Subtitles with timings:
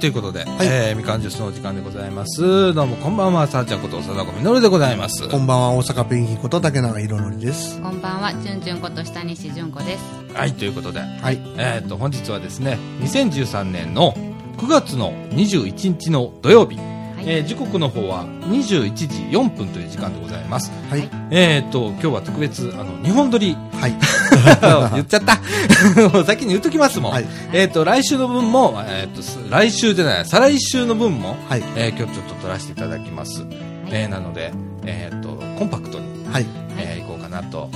[0.00, 2.72] ということで、えーみかんジュースのお時間でございます。
[2.72, 5.28] どうもこんばんは、さあちゃんこと、貞子みのるでございます。
[5.28, 7.78] こんばんは、大阪ペンギンこと竹永宏典です。
[7.82, 10.02] こんばんは、じゅんじゅんこと下西じゅんこです。
[10.32, 11.38] はい、ということで、はい。
[11.58, 14.14] えっ、と、本日はですね、2013年の
[14.56, 16.78] 9月の21日の土曜日、
[17.20, 17.36] はい。
[17.36, 20.70] えー時刻の方は21時4分という時間でございます。
[20.88, 21.08] はい。
[21.30, 23.94] えっ、と、今日は特別、あの、日本撮り、はい。
[24.94, 25.40] 言っちゃった。
[26.24, 27.12] 先に言っときますもん。
[27.12, 31.62] はいえっ、と、来週の分も、えっ、と、す来週じゃない、再来週の分も、はい。
[31.76, 33.44] えー今日ちょっと撮らせていただきます。
[33.90, 34.52] えーなので、
[34.86, 36.46] えっ、と、コンパクトに、はい。
[36.78, 37.68] えー行こうかなと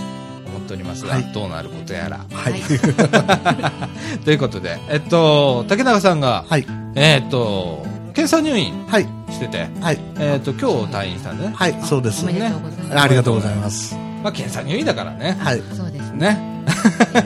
[0.47, 2.21] 思っておりますが、はいどうなることやら。
[2.33, 2.55] はい。
[4.25, 6.67] ということで、えっと、竹中さんが、はい。
[6.95, 9.07] えっと、検査入院はい。
[9.31, 9.99] してて、はい。
[10.19, 11.53] えっと、今日退院したんでね。
[11.55, 11.75] はい。
[11.83, 12.27] そうですお。
[12.29, 13.01] めでとうございます。
[13.01, 13.97] ありがとうございます。
[14.23, 15.37] まあ、検査入院だからね。
[15.39, 15.63] はい。
[15.77, 16.19] そうですね。
[16.19, 16.65] ね。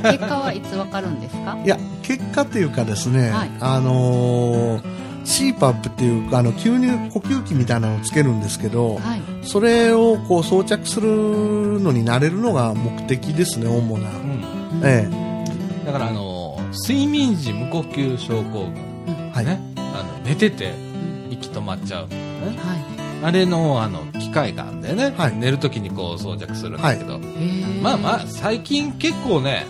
[0.03, 1.57] 結果はいつわかるんですか？
[1.65, 4.83] いや、結果っていうかですね、はいあのー、
[5.25, 9.23] CPAP っていう、あの、吸入呼吸器みたいなのをつけるんですけど、はい。
[9.43, 14.09] それをこう装着するのになれるのが目的ですね、主な。
[14.09, 14.81] うん。
[14.83, 15.07] え
[15.85, 18.73] だから、あの、睡眠時無呼吸症候群。
[19.09, 19.31] え。
[19.35, 19.45] はい。
[19.45, 19.61] ね。
[19.95, 20.75] あの、寝てて
[21.31, 22.09] 息止まっちゃう。
[22.09, 22.17] ね。
[22.59, 23.25] はい。
[23.25, 25.15] あれの、あの、機械があるんだよね。
[25.17, 27.15] はい寝るときにこう装着するんだけど。
[27.15, 29.67] へーまあまあ、最近結構ね、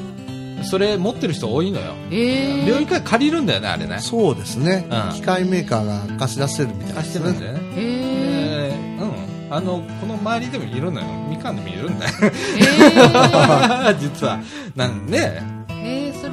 [0.64, 1.94] それ持ってる人多いのよ。
[2.10, 3.98] えー、病院から借りるんだよね、あれね。
[4.00, 7.12] そうですね、うん機械メーカーが貸し出してるみたいで貸し。
[7.12, 7.60] てるんだよね。
[7.76, 9.54] へえーうん。
[9.54, 11.06] あの、この周りでもいるのよ。
[11.30, 12.12] みかんでもいるんだよ。
[12.12, 14.40] ー、え 実は。
[14.76, 15.57] なんで、ー、えー、それ、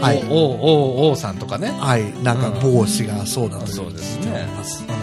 [0.02, 1.70] はいお、お、お、おさんとかね。
[1.80, 2.04] はい。
[2.24, 4.48] なんか帽子がそうだというそうですね。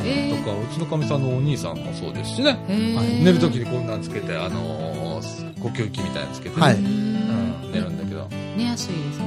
[0.04, 2.58] えーとか、うちのかみさんのお兄さんもそうですしね。
[2.68, 8.26] へー、寝るときにこんなんつけて、あのー呼吸器みたいなのつけてね、はいうんうん、寝るんだけど。
[8.56, 9.24] 寝やすいですか？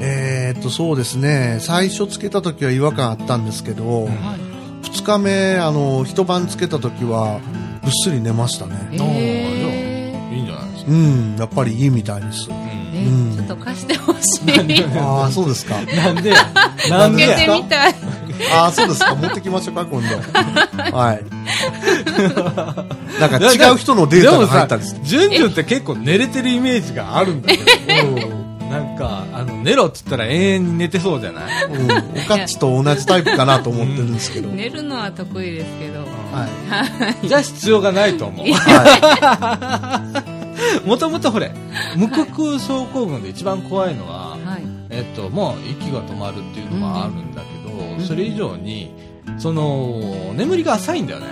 [0.00, 1.58] えーっと、そうですね。
[1.60, 4.14] 最初つけた時は違和感あったんですけど、んはい。
[4.82, 7.38] 二日目、あの、一晩つけた時は、
[7.82, 8.88] ぐっすり寝ましたね。
[8.92, 10.90] えー、いいんじゃないですか。
[10.90, 12.48] うん、やっぱりいいみたいです。
[12.50, 14.84] うんちょっと貸してほしい。
[14.98, 15.76] ああ、そうですか。
[15.96, 16.32] なんで？
[16.90, 17.94] なんでてみたい。
[18.52, 19.14] ああ、そうですか。
[19.14, 20.06] 持ってきましょうか、今度。
[20.96, 21.22] はい。
[23.20, 25.00] なんか違う人のデータが入ったりする。
[25.04, 27.64] ジュンジュンって結構寝れてるイメージがあるんだけど。
[28.64, 31.64] なんか、あの、寝ろって言ったら永遠に寝てそうじゃない？
[31.66, 34.48] うん、おかっちと同じタイプかなと思ってるんですけど。
[34.48, 36.00] 寝るのは得意ですけど。
[36.00, 36.48] は
[37.22, 37.28] い。
[37.28, 38.46] じゃあ必要がないと思う。
[38.52, 40.24] は
[40.84, 41.52] もともとほれ、
[41.96, 44.62] 無呼吸症候群で一番怖いのは、はい。
[44.90, 48.92] えっと、もう息が止まるっていうのもあるんだけど、うんそれ以上に、
[49.38, 50.00] その、
[50.36, 51.26] 眠りが浅いんだよね。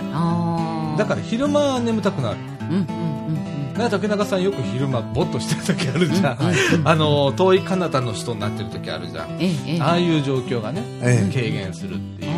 [0.97, 2.37] だから昼間は眠たくなる。
[2.61, 3.73] うんうんうんうん。
[3.73, 6.35] だから竹中さんよく昼間ぼっとしてる時あるじゃん。
[6.37, 9.31] はい あの、遠い彼方の人になってる時あるじゃん。
[9.39, 9.81] ええええ。
[9.81, 12.31] ああいう状況がね、え軽減するっていう。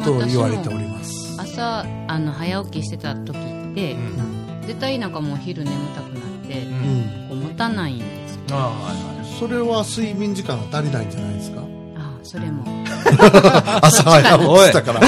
[0.00, 0.02] い。
[0.02, 1.36] と言われております。
[1.38, 4.37] 朝あの早起きしてた時って、うん。
[4.68, 6.54] うん絶対なんかもう昼眠たくなって。
[7.28, 8.74] こう持たないんですよああ、はい
[9.22, 9.38] はい。
[9.38, 11.60] それは睡眠時間が足りないんじゃないですか？
[11.60, 11.64] あ
[12.00, 12.64] あそれも
[13.82, 15.00] 朝早起きしたから。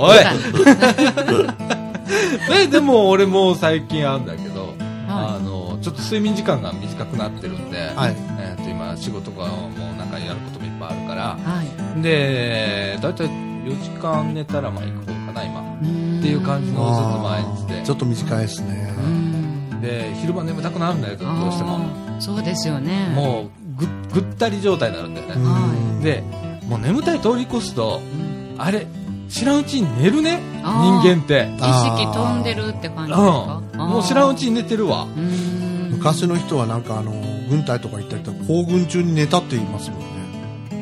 [0.00, 0.18] おい
[2.50, 4.74] え、でも俺も最近あるんだけど、
[5.08, 8.16] あはの、ちょっと睡眠時間が短くなってるんで、はい。
[8.40, 11.62] えっと今仕事がもうなんかやることもいっぱいあるから、は
[11.98, 15.60] いで、だいたい4時間寝たらまあ行く方かな、今。
[15.60, 18.94] っていう感じのずっと毎日でちょっと短いですね。
[18.98, 21.78] うんで、昼間眠たくなるんだよ、どうしても。
[22.18, 23.50] そうですよねもう
[24.12, 25.34] ぐ、ぐったり状態になるんだよね。
[25.36, 26.24] うんで、
[26.68, 28.86] もう眠たい通り越すと、うんあれ、
[29.28, 30.66] 知らんうちに寝るね、人
[31.00, 31.48] 間って。
[31.58, 33.78] 意識飛んでるって感じですか、うん。
[33.78, 35.06] もう知らんうちにに寝てるわ。
[35.90, 37.12] 昔の人はなんかあの、
[37.48, 40.06] 軍隊とか行ったりとか、行軍中に寝たって言いますもんね。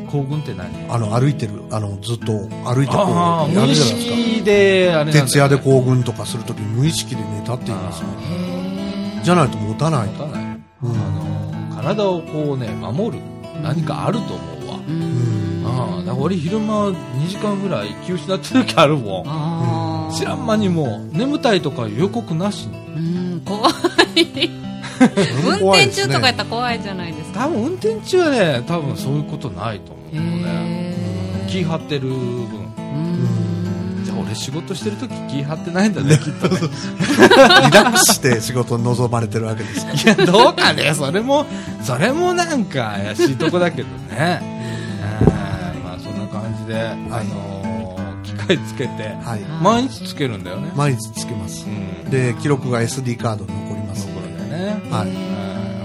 [0.07, 0.69] 行軍って何？
[0.89, 2.33] あの、歩いてる、あの、ずっと
[2.65, 4.17] 歩いてこう、や無意るじゃないですか。
[4.17, 8.23] 識で、ね徹夜で行軍とかするときに無意識で寝たって言いますもんね。
[9.17, 10.07] へーじゃないと持たない。
[10.09, 10.45] 持たない。
[10.83, 10.95] うんあ
[11.71, 13.23] の、体をこうね、守る
[13.63, 14.77] 何かあると思うわ。
[14.77, 20.13] うーんああ、だから俺昼間2時間ぐらい気失ってる時あるもん。
[20.13, 22.79] 知らん間にもう眠たいとか予告なしに。
[22.79, 22.91] う
[23.37, 23.73] ん怖い
[25.45, 30.43] 運転中とかやったら怖いじゃないですか多分運転中はね、多分そういうことないと思うへね。
[30.47, 32.17] え気張ってる分。
[32.79, 36.61] うんじゃあ俺仕事してる時気張ってないんだね、 きっとね。
[36.61, 40.15] リラックスして仕事に臨まれてるわけですから。
[40.15, 41.47] いや、どうかね、それも、
[41.83, 44.41] それもなんか怪しいとこだけどね。
[45.85, 47.67] まあそんな感じで、あのー
[48.23, 49.41] 機械つけて、はい。
[49.63, 50.71] 毎日つけるんだよね。
[50.75, 52.09] 毎日つけますう。
[52.09, 52.11] ん。
[52.11, 54.07] で、記録が SD カードに残ります。
[54.09, 54.83] 残るんだよね。
[54.91, 55.09] はい。
[55.09, 55.11] う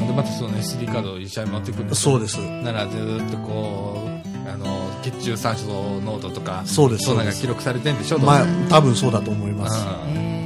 [0.05, 2.37] んで、またその SD カードを医者に持ってくるそうです。
[2.37, 4.10] ならずーっとこう、
[4.47, 9.85] あの血中酸素濃度とかそうですそうです記録されてんでしょまあ多分そうだと思います。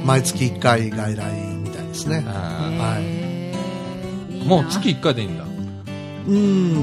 [0.04, 2.24] 毎月1回外来みたいですね。
[2.26, 4.46] あはい。
[4.46, 5.44] もう月1回でいいんだ。
[6.28, 6.32] う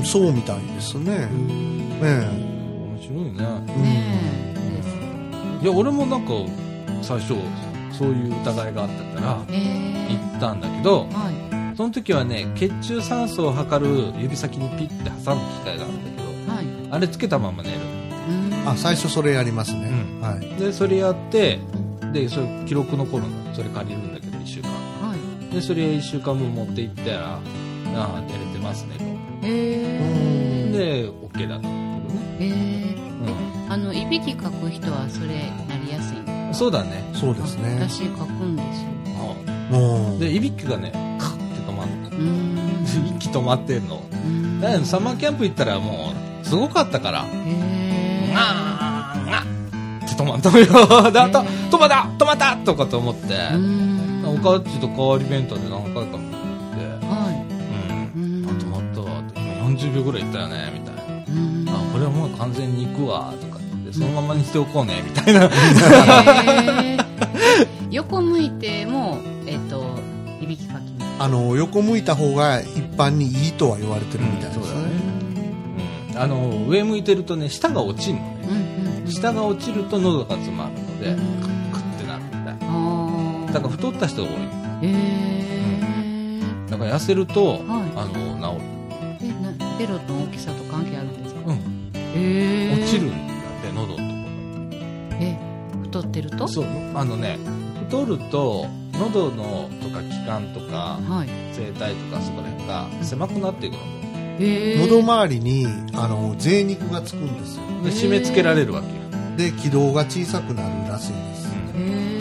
[0.02, 1.30] ん、そうみたいですね。
[2.02, 2.28] え
[2.90, 3.36] 面白いね。
[3.70, 6.34] えねいや俺もなんか
[7.02, 7.36] 最初
[7.98, 11.32] そういう疑いがあったから行ったんだけどーは
[11.74, 11.78] い。
[11.78, 16.23] その時はね血中酸素を測る指先にピッて挟む機械があるんだけどはい
[16.94, 17.80] あれつけたまま寝る。
[18.30, 18.70] うん。
[18.70, 19.90] あ、最初それやりますね。
[19.90, 20.22] うん。
[20.22, 20.42] はい。
[20.60, 21.60] でそれやって
[22.14, 24.70] でそれ記録残るのそれ借りるんだけど1週間。
[24.70, 25.16] は
[25.50, 25.54] い。
[25.56, 27.40] でそれ1週間分持って行ったらあ
[27.96, 29.04] あ寝れてますねと。
[29.48, 30.72] へー。
[30.72, 33.74] で OK だったんだけどね、へー。
[33.74, 37.04] あのいびきかく人はそれなりやすいんうん、そうだね。
[37.16, 37.76] そうですね。
[37.80, 38.94] 私かくんですよ。
[39.72, 42.10] もう、でいびきがねカッて止まるの。
[42.10, 44.04] うーん 息止まってんの。
[44.14, 44.62] うん。
[44.62, 47.26] だけどサマーキャンプ行ったらもうすごかったから。
[47.26, 48.34] へー。
[48.36, 49.44] あーあ
[50.06, 50.66] って止まったのよ
[51.12, 53.24] であと止まった止まったとかと思って。
[54.24, 56.36] おかっちと代わり弁当で何回か見て。
[57.08, 58.22] はうん。
[58.22, 58.48] いうん。
[58.48, 59.40] あ止まったわって。
[59.40, 61.02] 今40秒ぐらいいったよねみたいな。
[61.28, 61.66] うん。
[61.70, 63.94] あこれはもう完全に行くわとか言って。
[63.94, 65.50] そのままにしておこうねみたいな。
[67.90, 69.18] 横向いても
[69.48, 69.98] えっと
[70.40, 70.84] いびきかき
[71.18, 74.64] あの、横向いた方が一般にいいとは言われてるみたいですね。
[74.66, 74.93] うん
[76.16, 78.38] あの上向いてるとね舌が落ちるのね。
[78.48, 81.18] うんうん舌が落ちると喉が詰まるのでうん
[81.74, 84.36] クッてなるみたいだから太った人が多い
[84.84, 86.70] へー。
[86.70, 87.60] だから痩せると、はい。
[87.98, 88.14] あの
[88.58, 88.70] 治る。
[89.22, 91.42] えなベロの大きさと関係あるんですか？
[91.48, 91.58] うん。
[91.94, 92.82] へー。
[92.82, 93.18] 落ちるんだっ
[93.62, 94.04] て喉のとこ
[95.20, 95.38] え
[95.84, 96.38] 太ってると？
[96.38, 96.66] ろそう。
[96.96, 97.38] あのね
[97.90, 101.28] 太ると喉のとか気管とかはい。
[101.56, 101.78] 声帯
[102.10, 103.80] とかそこら辺が狭くなっていくの
[104.80, 107.64] 喉周りに、あの、贅肉がつくんですよ。
[107.84, 108.94] で締め付けられるわけよ。
[109.38, 111.44] で、気道が小さくなるらしいんです。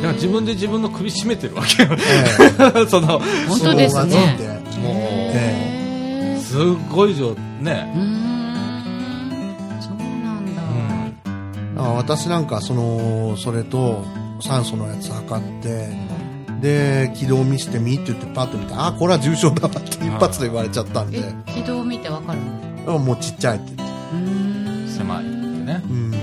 [0.03, 1.91] だから自分で自分の首絞めてるわけよ。
[1.93, 4.89] え その本当です気道がついねても
[5.33, 6.61] へーうすっ
[6.91, 7.89] ごい状ね。
[9.81, 10.63] そうなんだ、
[11.27, 11.77] うん。
[11.77, 14.05] だから私なんかそのそれと
[14.41, 15.89] 酸素のやつ測って
[16.63, 21.19] で気道見してみって言ってパッと見てあこれは重症だわって一発で言われちゃったんで。
[21.19, 22.41] え軌道を見てわかる
[22.99, 23.83] もうちっちゃいって。
[24.89, 25.83] 狭いってね。
[25.85, 26.15] うん。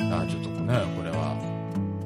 [0.00, 1.34] あちょっとねこれは。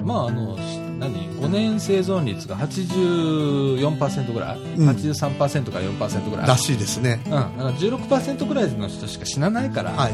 [0.03, 1.30] まああのし何？
[1.41, 4.89] 5年生存率が84%ぐらい、うん。
[4.89, 6.47] 83%から4%ぐらい？
[6.47, 7.21] らしいですね。
[7.27, 10.13] うん、だから16%ぐらいの人しか死なないから、はい。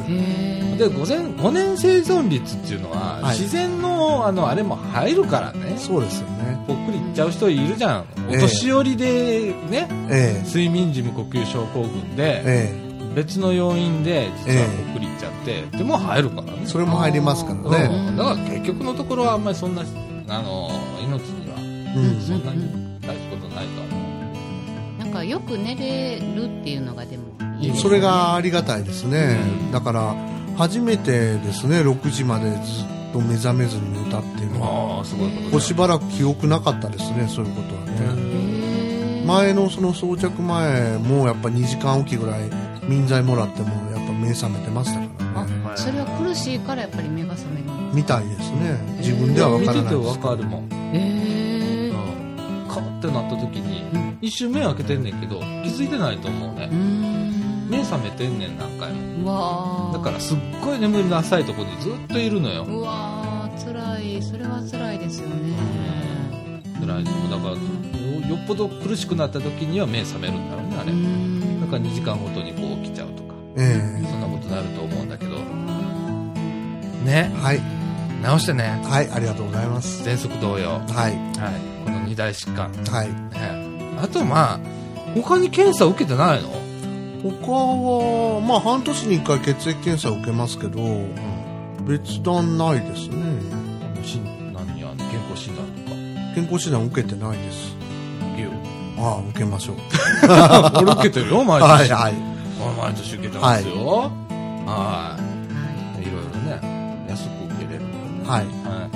[0.79, 3.39] で 5, 年5年生存率っていうのは、はい。
[3.39, 5.77] 自然のあのあれも入るからね。
[5.79, 6.59] そうですよね。
[6.67, 8.01] ぽっくりいっちゃう人いるじゃん。
[8.29, 8.37] おえ。
[8.37, 12.87] え年寄りでね、え睡眠時無呼吸症候群で、ええ。
[13.15, 14.85] 別の要因で実はええ。
[14.85, 16.59] ぽっくりいっちゃって、でも入るからね。
[16.65, 18.17] えそれも入りますからうねん。
[18.17, 19.83] だから結局のところはあんまりそんな
[20.29, 20.71] あの
[21.01, 21.57] 命には。
[21.57, 22.21] うん。
[22.21, 23.97] そんなに大したことないとは思
[24.99, 24.99] う。
[24.99, 27.25] なんかよく寝れるっていうのがでも
[27.61, 27.83] いいですね。
[27.83, 29.39] それがありがたいですね。
[29.65, 29.73] うん。
[29.73, 30.15] だから
[30.57, 32.61] 初めてですね6時までずっ
[33.13, 34.99] と目覚めずに寝たっていうのは。
[34.99, 38.37] ああすごいことしばらく記憶なかったですねそういうことはね。
[39.27, 42.49] 前のその装着前もやっぱ2時間おきぐらい
[42.89, 45.01] 民剤もらってもやっぱ目覚めてました
[45.77, 48.79] それは苦しいからやっぱり目が覚めるみたいですね。
[48.99, 56.71] 自分では分見ててからないですわかるもん、へえうん、カッてなった時にうん一瞬目開けてんねんけど気づいてないと思うね。
[57.69, 59.25] 目覚めてんねん何回も。
[59.25, 59.99] うわー。
[59.99, 62.65] だからすっごい眠りの浅いところにずっといるのよ。
[62.65, 64.23] うわー辛い。
[64.23, 65.57] それは辛いですよね。
[66.81, 67.55] 辛いでもだから
[68.29, 71.61] よっぽど苦しくなった時には目覚めるんだろうねあうれん。
[71.61, 73.35] だから2時間ごとにこう起きちゃうとか。
[73.57, 73.81] え。
[74.09, 75.26] そんなことになると思うんだけど
[77.07, 77.33] ね。
[77.35, 77.61] えはい。
[78.23, 78.81] 直してね。
[78.85, 80.03] はいありがとうございます。
[80.03, 81.13] 喘息同様、ははい。
[81.15, 81.17] い、
[81.85, 83.09] この二大疾患、はい。
[83.09, 83.17] ね、
[84.03, 84.61] あとまあ
[85.15, 86.51] 他に検査受けてないの？
[87.23, 90.79] 他はまあ半年に1回血液検査を受けますけど
[91.87, 93.17] 別段ないですね。
[94.05, 95.97] し何や健康診断とか。
[96.35, 97.75] 健康診断受けてないです。
[98.35, 98.53] 受けよう。
[99.01, 99.77] ああ受けましょう。
[100.83, 102.15] 俺受けてるよ毎年、はいはい。
[102.63, 103.87] 俺毎年受けてますよ。
[103.87, 104.11] はい。
[104.67, 105.26] はい
[108.27, 108.47] はい。
[108.47, 108.91] はい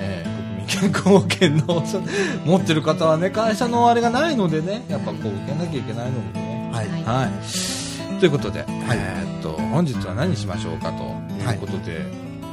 [0.00, 2.00] えー国民健康保険のそ
[2.44, 6.70] 持ってる方はね会社のあれがないのでねやっぱこう受けなきゃいけないのでね。
[6.72, 6.88] はい。
[6.88, 7.02] はい。
[7.04, 11.04] はいということで、えーっと本日は何しましょうかと
[11.52, 12.04] いうことで、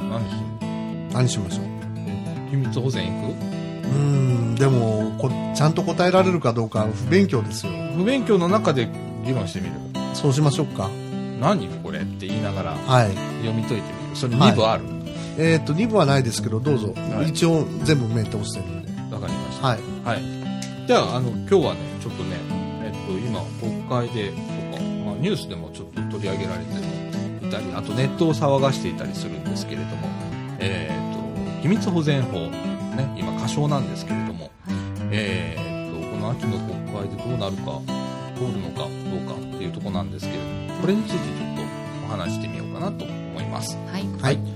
[0.08, 2.50] 何し何しましょう？
[2.50, 3.32] 秘密保全行く？
[3.32, 7.72] うーんでもこちゃんと答えられるかどうか不勉強ですよ。
[7.96, 8.88] 不勉強の中で
[9.24, 9.72] 議論してみる。
[10.14, 10.88] そうしましょうか。
[11.40, 13.08] 何これって言いながらはい。
[13.44, 14.16] 読み解いてみる。
[14.16, 14.52] それはい。
[14.52, 14.84] 2部ある？
[15.38, 16.94] えっ、と、2部はないですけど、どうぞ。
[16.94, 19.14] はい一応、全部目通してるんで。
[19.14, 19.66] わかりました。
[19.68, 19.78] はい。
[20.04, 20.22] はい。
[20.86, 22.36] じゃあ、あの、今日はね、ちょっとね、
[22.84, 24.36] えっと、今、国会で、と
[24.76, 30.08] か、まあ、ニュースでもちょっと取り上げられていたり、あとネットを騒がしていたりするんですけれども、
[30.58, 34.50] えっと、秘密保全法、ね、今、過小なんですけれども、
[35.10, 37.80] えっと、この秋の国会でどうなるか、
[38.36, 41.62] 通るのかどうかっていうところなんですけれども、これについてちょっと
[42.06, 43.76] お話してみようかなと思います。
[43.90, 44.04] はい。
[44.20, 44.55] はい。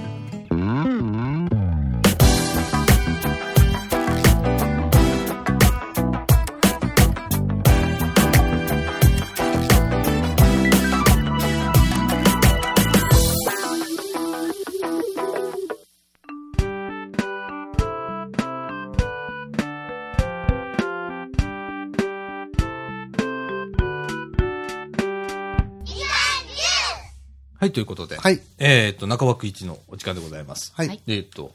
[27.61, 28.41] はい、ということで、はい。
[28.57, 30.73] えーっと、中枠一のお時間でございます。
[30.75, 30.87] はい。
[30.87, 31.53] はいえーっと、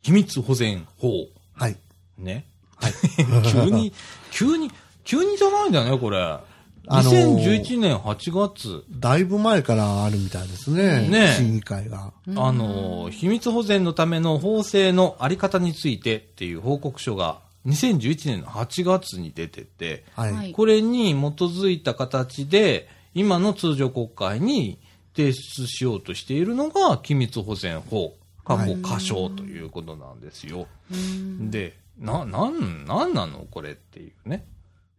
[0.00, 1.10] 秘密保全法。
[1.52, 1.76] はい。
[2.16, 2.46] ね。
[3.52, 3.92] 急に、
[4.30, 4.70] 急に、
[5.04, 6.16] 急にじゃないんだよね、これ。
[6.18, 6.42] あ
[6.88, 11.06] のー2011年8月、だいぶ前からあるみたいですね。
[11.06, 12.14] ね審議会が。
[12.28, 20.32] あのー、秘密保全のための法制のあり方についてっていう報告書が2011年の8月に出てて、はい。
[20.32, 24.78] はいこれに基づいた形で、今の通常国会に
[25.16, 30.66] 提出しようとしているのが、機密保全法、過去過小ということなんですよ。
[30.92, 34.46] うんで、な、なん、なんなのこれっていうね、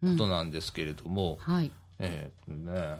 [0.01, 1.71] うんことなんですけれども、はい。
[1.99, 2.97] えーっとね、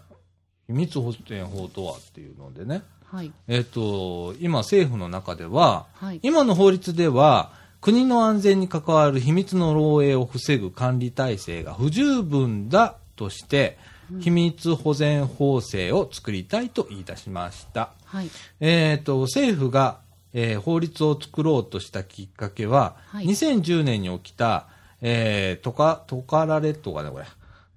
[0.68, 3.32] 秘密保全法とはっていうのでね、はい。
[3.48, 6.20] えーっと、今政府の中では、はい。
[6.24, 13.78] 今の法律では、国の安全に関わる秘密の漏洩を防ぐ管理体制が不十分だとして、
[14.20, 17.92] 秘密保全法制を作りたいと言い出しました。
[18.06, 18.30] はい。
[18.60, 20.00] えっ、と、政府が、
[20.34, 24.68] えー法律を作ろうとしたきっかけは、はい2010年に起きた、
[25.02, 27.26] えー、トカ、トカラ列島がね、これ。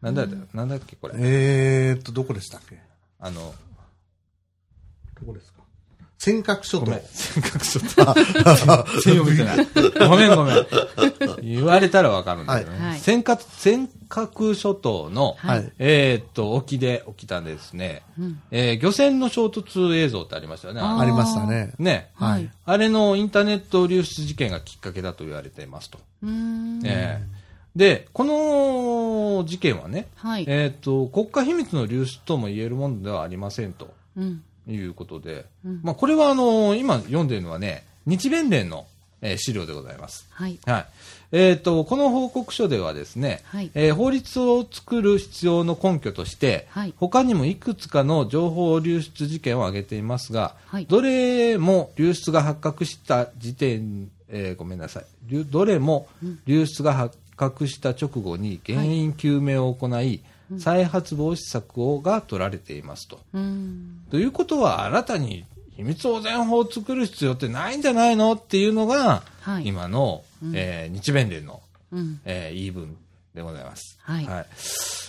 [0.03, 1.15] なんだ、なんだっけ、これ。
[1.19, 2.79] えーっと、どこでしたっけ？
[3.19, 3.55] あの、
[5.21, 5.60] どこですか？
[6.21, 7.01] 尖閣諸島ごめん。。
[7.01, 8.15] 尖閣諸島。
[9.03, 9.67] 全読めてない。
[10.07, 10.67] ごめんごめん。
[11.43, 12.79] 言われたらわかるんだけどね。
[12.79, 15.73] はい尖閣、尖閣諸島の、はい。
[15.79, 18.03] えーっと、沖で起きたんですね。
[18.19, 18.43] うん。
[18.51, 20.83] えー漁船の衝突映像ってありましたよね。
[20.83, 21.73] あーありましたね。
[21.79, 22.11] ね。
[22.17, 22.51] ははいい。
[22.67, 25.99] あれのインターネット流出事件がきっかけだと言われていますと。
[26.23, 26.81] うーん。
[26.85, 27.41] ええ
[27.75, 30.45] で、この事件はね、はい。
[30.47, 34.43] えーっと、国家秘密の流出とも言えるものではありませんとうん。
[34.73, 38.87] いうことで、うんまあ、これはあの、今読んでるのはね、日弁連の、
[39.23, 40.27] えー資料でございます。
[40.31, 40.59] はい。
[40.65, 40.87] はい。
[41.33, 43.71] えーっと、この報告書ではですね、はい。
[43.75, 46.95] えー法律を作る必要の根拠として、はい。
[46.97, 50.87] 他にもいくつかの情報流出事件を挙げていますが、はい。
[50.87, 55.05] どれも流出が発覚した時点、えーごめんなさい。
[55.29, 56.09] 流どれも
[56.47, 60.21] 流出が発覚した直後に原因究明を行い、
[60.59, 63.21] 再発防止策をが取られていますと。
[63.33, 64.05] うーん。
[64.11, 65.45] ということは、新たに
[65.77, 69.67] 秘密保全法を作る必要ってないんじゃないのっていうのが、はい。
[69.67, 72.21] 今の、うんえー日弁連の、うん。
[72.25, 72.97] えー言い分
[73.35, 73.99] でございます。
[74.03, 74.27] はい。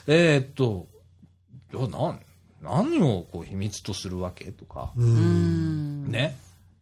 [0.07, 0.88] えーっと、
[1.74, 2.19] いやなん
[2.62, 4.91] 何をこう秘密とするわけとか。
[4.95, 6.38] ね、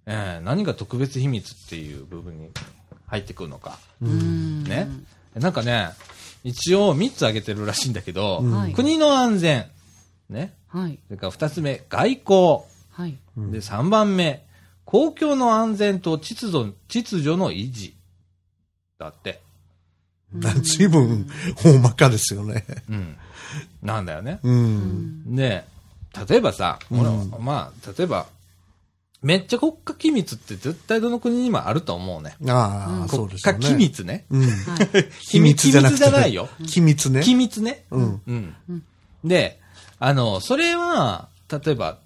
[0.06, 2.50] えー何が特別秘密っていう部分に
[3.08, 3.80] 入ってくるのか。
[4.02, 4.90] ね
[5.36, 5.90] なんかね、
[6.44, 8.74] 一応3つ挙げてるらしいんだけど、うんはい。
[8.74, 9.66] 国の安全、
[10.30, 11.00] ね、はい。
[11.08, 12.60] それから2つ目、外交、
[12.92, 13.18] はい。
[13.38, 14.46] うんで3番目、
[14.86, 17.96] 公共の安全と秩序秩序の維持。
[18.98, 19.42] だって。
[20.62, 21.28] 随分
[21.64, 22.64] 大まかですよね。
[22.90, 23.18] うん。
[23.82, 24.40] なんだよね。
[24.44, 24.50] う。
[24.50, 24.78] うん
[25.26, 25.36] ん。
[25.36, 25.66] で、
[26.30, 28.28] 例えばさ、うん俺まあ、例えば、
[29.22, 32.36] めっちゃ国家機密って絶対どの国にもあると思うね。
[32.48, 33.60] ああ、そう国ですよね。
[33.62, 34.26] 家機密ね。
[34.30, 34.42] うん。
[34.42, 34.50] はい。
[35.20, 36.00] 秘密じゃなくて。
[36.00, 36.50] 機密じゃないよ。
[36.68, 37.22] 機密ね。
[37.22, 37.84] 機密ね。
[37.92, 38.22] うん。
[38.26, 38.84] うんうん。
[39.26, 39.60] で、
[40.00, 41.98] あの、それは、例えば、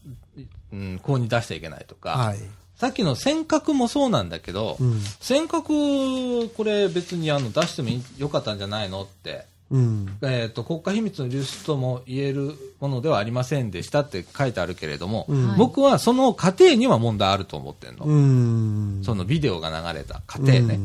[0.71, 2.39] うん、こうに出しちゃいけないとか、はい。
[2.77, 4.99] さっきの尖閣もそうなんだけど、うん。
[5.21, 10.17] 尖閣、これ別にあの出してもよかったんじゃないのって、うん。
[10.21, 18.05] えっ、と、国家秘密の流出とも言えるものではありませんでしたって書いてあるけれども、うんはい僕はその過程には問題あると思ってんの。
[18.05, 19.01] うん。
[19.03, 20.79] そのビデオが流れた過程ね。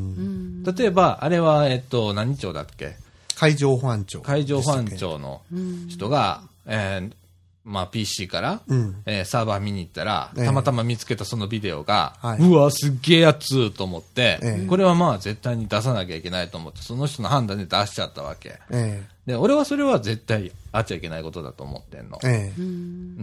[0.76, 2.96] 例えば、あれは、えっと、何庁だっけ？
[3.36, 4.20] 海上保安庁。
[4.22, 5.86] 海上保安庁のうん。
[5.88, 7.12] 人が、えー
[7.68, 9.02] まあ PC から、うん。
[9.06, 18.58] えーサーバー見に行ったら、ええたまたま見つけたそのビデオが、はいうわ、すっげえやつと思って、ええこれはまあ絶対に出さなきゃいけないと思って、その人の判断で出しちゃったわけ。
[18.70, 22.18] えで、俺はそれは絶対あっちゃいけないことだと思ってんの。
[22.24, 22.28] え。
[22.28, 22.62] えうえ。
[22.62, 22.68] んう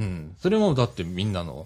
[0.04, 0.36] ん。
[0.40, 1.66] それもだってみんなの、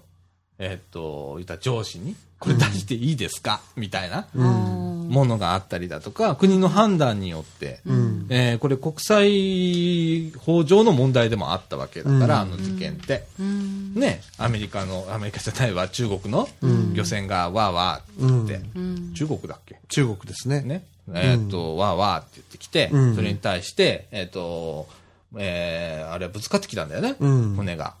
[0.58, 8.26] えーっと、言ったら上司に、これ出していいですか、みたいなあーものがあったりだとか、国の判断によって、うん。
[8.30, 13.24] えーこれ国際法上の問題でもあったわけだから、うんあの事件って。
[13.38, 16.48] うんね、アメリカの、アメリカじゃないわ、中国の
[16.94, 19.78] 漁船がわーわーって言って、うん中国だっけ？
[19.88, 20.62] 中国ですね。
[20.62, 20.84] ね。
[21.12, 24.88] えーっと、わーわーって言ってきて、うんそれに対して、えーっと、
[25.36, 27.94] えーあれぶつかってきたんだよね、うん船が。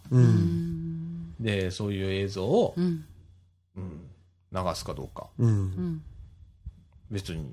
[1.40, 3.04] で、そういう映像を、うん
[3.76, 4.00] うん
[4.52, 5.28] 流すかどうか。
[5.38, 5.46] う。
[5.46, 5.52] うん
[5.94, 6.02] ん
[7.10, 7.52] 別に。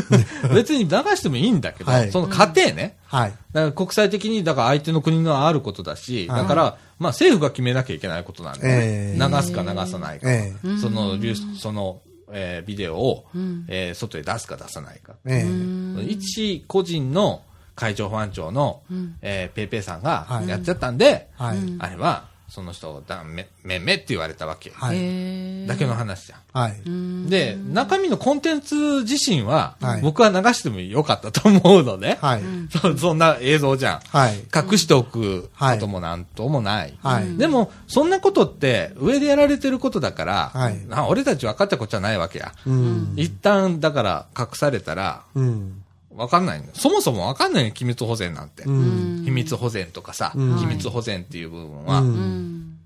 [0.54, 2.96] 別に流してもいいんだけど、はいその過程ね。
[3.06, 3.32] はい。
[3.52, 6.62] だから国際的に、だから相手の国のあることだし、はいだから、
[6.98, 10.30] まあ政府が決めなきゃいけないことなんで、ええ流すか流さないか。
[10.30, 10.78] ええ。
[10.80, 11.16] その
[11.58, 12.00] その、
[12.32, 15.14] えービデオを、うんえー外へ出すか出さないか。
[15.26, 15.42] ええ。
[15.42, 17.42] うん一個人の
[17.76, 21.58] 海上保安庁の、うんえーペイペイさんがはいやっちゃったんで、はい。
[21.58, 24.70] うんあれは、その人をだめ、めめって言われたわけ。
[24.74, 25.66] はい。
[25.68, 26.40] だけの話じゃん。
[26.52, 26.82] はい。
[26.84, 32.18] うんで、中身のコンテンツ自身は、はい僕は流してもよかったと思うのね。
[32.20, 32.42] はい。
[32.70, 34.00] そそんな映像じゃん。
[34.08, 34.44] はい。
[34.54, 36.98] 隠しておくこともなんともない。
[37.02, 37.36] はい。
[37.36, 42.52] でも、そんなことって上でやられてることだから、はいな俺たち分かったことじゃないわけや。
[42.66, 43.12] うん。
[43.16, 45.79] 一旦、だから隠されたら、うん。
[46.14, 46.66] 分かんないの。
[46.74, 48.64] そもそも分かんないよ、機密保全なんて。
[48.64, 49.22] うん。
[49.24, 52.02] 秘密保全とかさ、うん機密保全っていう部分は、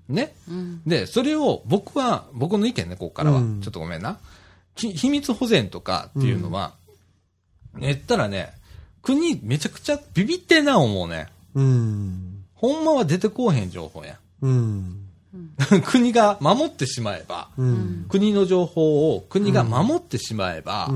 [0.07, 0.33] ね？
[0.47, 4.17] うんで、それを僕は、僕の意見ね、ここからは、うんちょっとごめんな。
[4.75, 6.73] き秘密保全とかっていうのは、
[7.79, 8.53] 言ったらね、
[9.01, 11.27] 国めちゃくちゃビビってんな思うね。
[11.55, 12.43] うん。
[12.55, 14.17] ほんまは出てこうへん情報や。
[14.41, 15.01] うん。
[15.85, 18.05] 国が守ってしまえば、うん。
[18.09, 20.89] 国の情報を国が守ってしまえば、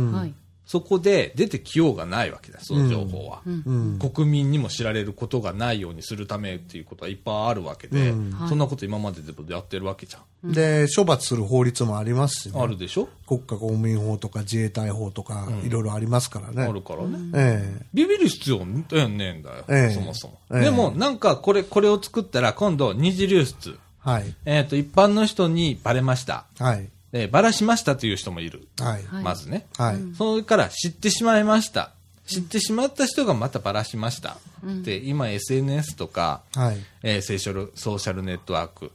[0.69, 3.41] そこで出てきようがないわけだ、その情報は。
[3.43, 4.11] うんうん。
[4.11, 10.51] 国民にも知られることがないようにするためっていうことはいっぱいあるわけで、うんそんなこと今まででもやってるわけじゃん。
[10.51, 12.61] で、処罰する法律もありますしね。
[12.61, 16.61] あるでしょ、国家公務員法とか自衛隊法とかうんいろいろありますからね。
[16.61, 17.17] あるからね。
[17.33, 20.39] えビビる必要ねえんだよ、ええそもそも。
[20.53, 23.71] ええでも、なんかこれ、これを作ったら今度二次流出。
[23.71, 24.35] えはい。
[24.45, 26.45] えっ、と、一般の人にバレました。
[26.59, 26.89] はい。
[27.11, 28.67] で、バラしましたという人もいる。
[28.79, 29.03] はい。
[29.05, 29.67] はいまずね。
[29.77, 29.97] はい。
[30.15, 31.91] それから知ってしまいました。
[32.27, 34.37] 知ってしまった人がまたバラしました。
[34.83, 36.77] で、今 SNS とか、はい。
[37.01, 38.91] えーセーシャルソーシャルネットワーク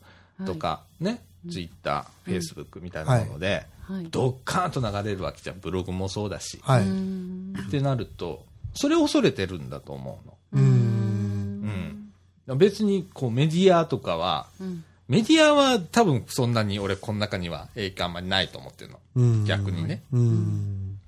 [0.46, 5.58] とか、ね、ツイッター、フェイスブックみたいなもので、はいドッカーンと流れるわけじゃん。
[5.60, 6.58] ブログもそうだし。
[6.62, 6.82] はい。
[6.82, 10.36] うんってなると、それを恐れてるんだと思うの。
[10.54, 12.10] うーん。
[12.48, 12.58] うん。
[12.58, 18.98] 別に、こう、メディアとかは、うんメディアは多分そんなに俺この中には影響あんまりないと思ってるの。
[19.16, 19.44] うん。
[19.44, 20.02] 逆にね。
[20.12, 20.98] うん。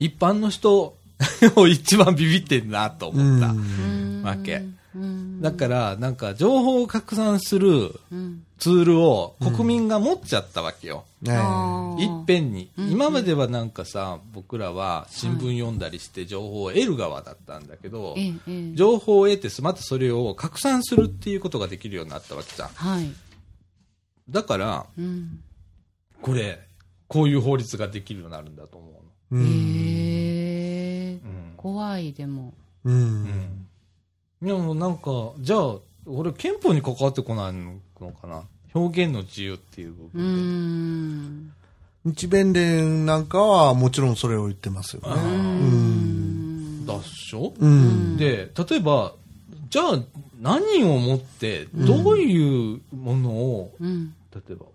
[0.00, 0.96] 一般の人
[1.56, 3.48] を一番ビビってんなと思った。
[3.48, 4.62] うんわけ
[4.94, 11.04] うんだから、なんか情報を拡散するうんツールを国民が持っちゃったわけよ。
[11.22, 12.70] いっぺんに。
[12.78, 18.16] うん今まではなんかさ、僕らは新聞読んだりして情報を得る側だったんだけど、
[18.74, 22.68] 情報を得てまたそれを拡散するっていうことができるようになったわけじゃん。
[22.68, 23.12] はい
[24.28, 25.40] だから、うん
[26.22, 26.58] これ、
[27.06, 29.00] こういう法律ができるようになるんだと思うの。
[29.32, 29.46] うん。
[29.46, 32.90] へえうん怖いでもう。
[32.90, 33.66] うんん。
[34.40, 37.78] でもなんか、じゃあ、俺憲法に関わってこないの
[38.12, 38.44] かな。
[38.74, 41.52] 表現の自由っていう部う分
[42.04, 42.10] で。
[42.10, 45.08] ん日弁連なんかはもちろんそれを言ってますよね。
[45.22, 48.16] うんだっしょ、うん。
[48.16, 49.14] で、例えば、
[49.74, 49.98] じゃあ、
[50.40, 54.14] 何をもって、どういうものを、うん。
[54.32, 54.66] 例えば、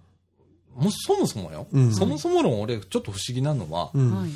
[0.75, 1.93] もそもそもよ、うん。
[1.93, 4.13] そもそも論俺ちょっと不思議なのは、うん。
[4.13, 4.29] はい。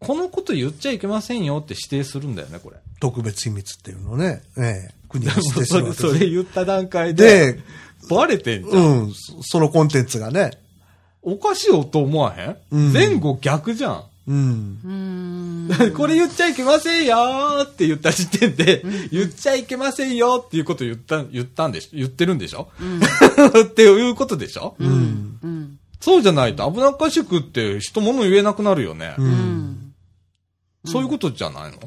[0.00, 2.78] このこと言っちゃいけませんよって指定するんだよね、これ。
[2.98, 7.62] 特別秘密っていうのをね、ええ、国が指定すそれ、るそれ言った段階で、で、
[8.10, 8.82] バレてんじゃん。
[8.82, 10.50] うん、そそのコンテンツがね、
[11.22, 12.92] おかしいよと思わへん、うん。
[12.92, 14.04] 前後逆じゃん。
[14.28, 15.92] うん、うん。
[15.94, 22.68] これ言っちゃいけませんよーって言った時点で、言っちゃいけませんよっていうこと言った、言ったんでしょ言ってるんでしょ、
[23.64, 25.78] っていうことでしょ、うん、うん。
[26.00, 29.14] そうじゃないと危なっかしくって人物言えなくなるよね。
[29.18, 29.30] う、うん。
[29.30, 29.92] ん
[30.84, 31.78] そういうことじゃないの？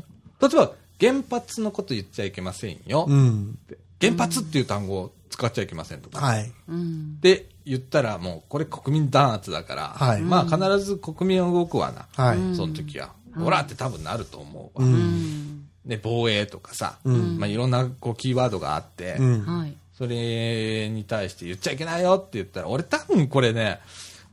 [0.42, 3.06] 例えば、原発のこと言っちゃいけませんよ。
[3.08, 3.14] う。
[3.14, 3.58] ん、
[4.02, 6.20] 原発っていう単語を使っちゃいけませんとか。
[6.20, 12.08] はい、うんって言ったらもうこれ国民弾圧だから、はいまあ必ず国民は動くわな。
[12.22, 13.14] はい、うんその時は。
[13.38, 14.86] ほらって多分なると思うわ。
[14.86, 23.80] う、うんんで、防衛とかさ、うんまあいろんなこうキーワードがあって、うん、はいそれに対して言っちゃいけないよって言ったら、俺多分これね、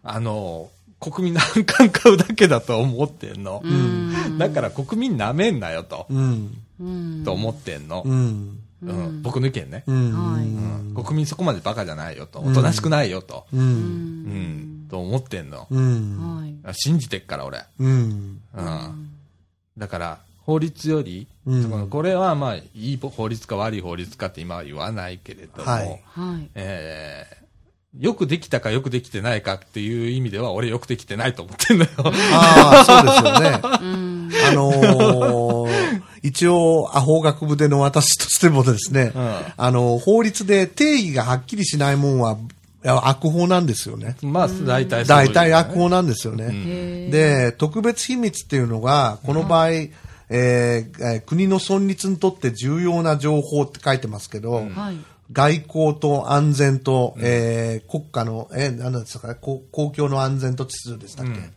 [0.04, 3.62] あの、国民の反感買うだけだと思ってんの。
[3.64, 6.56] うんだから国民舐めんなよと、うん。
[6.80, 8.14] うんと思ってんのう。
[8.14, 8.60] ん。
[8.86, 9.84] うん僕の意見ね。
[9.86, 10.12] うん。
[10.12, 12.40] はいうん国民そこまでバカじゃないよと。
[12.40, 13.46] おとなしくないよと。
[13.52, 13.56] う。
[13.56, 14.86] うんうん。
[14.86, 15.66] んと思ってんの。
[15.70, 16.38] うん。
[16.38, 17.64] はい信じてっから俺。
[17.78, 18.40] うん。
[18.54, 19.10] うん。
[19.78, 27.46] だから、法律より、うんそのこれはまあ、いい法律か悪い法律かって今は言わないけれども、はいはいえー
[27.98, 31.90] よくできたかよくできてないかっていう意味では、俺よくできてないと思ってんのよ。
[31.96, 33.60] ああ、そうですよね。
[33.62, 39.34] うんあのー 一応、アホ学部での私としてもですね、うん。
[39.56, 42.38] あの、法律で定義がはっきりしないもんは、
[42.84, 44.16] いや悪法なんですよね。
[44.22, 46.44] まあ、大体そういう大体悪法なんですよね。
[46.44, 46.52] う
[47.08, 47.10] ん。
[47.10, 54.96] で、特別秘密っていうのが、この場合、えーえー国の存立にとって重要な情報って書いてますけど、はい。
[55.32, 61.52] 外交と安全と、えー国家の、えー、何ですかね、公公共の安全と秩序でしたっけ、うん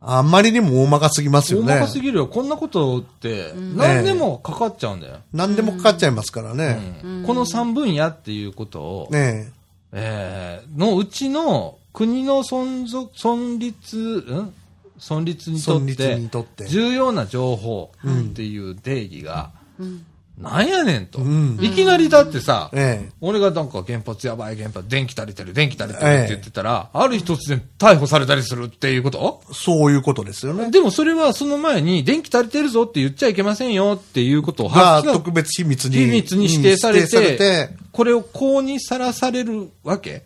[0.00, 1.74] あんまりにも大まかすぎますよ大ね。
[1.74, 2.26] まかすぎるよ。
[2.28, 5.16] こんなことって、何でもかかっちゃうんだよ。
[5.32, 7.00] 何でもかかっちゃいますからね。
[7.02, 9.52] うんこの3分野っていうことを、ね
[9.92, 14.54] えーのうちの国の存続、存立、ん？
[14.98, 20.04] 存立にとっ存立てにとって重要な情報っていう定義が、うん
[20.40, 23.08] なんやねんと、んいきなりだってさ、え。
[23.08, 29.42] え俺がなんか原発やばい原発、電気足りてる、電気足りてるって言ってたら、ある日突然逮捕されたりするっていうこと？
[29.50, 29.54] え。
[29.54, 30.70] そういうことですよね。
[30.70, 35.96] でもそれはその前に電気足りてるぞって言っちゃいけませんよっていうことをがはっきり特別秘密に。
[35.96, 40.22] 秘密に指定され指定されてて、これを公にさらされるわけ？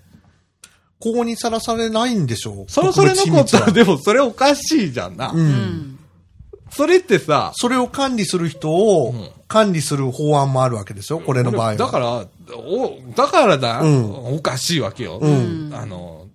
[1.01, 2.71] 公にさらされないんでしょう。
[2.71, 5.33] さらされなかったら、でもそれおかしいじゃんな。
[5.33, 5.37] う。
[5.37, 5.92] うんん
[6.75, 11.77] それってさ、それを管理する人をん管理する法案もあるわけですよ、これの場合は。
[11.77, 15.19] だから、お、だからだ、うんおかしいわけよ。
[15.19, 16.27] んあの、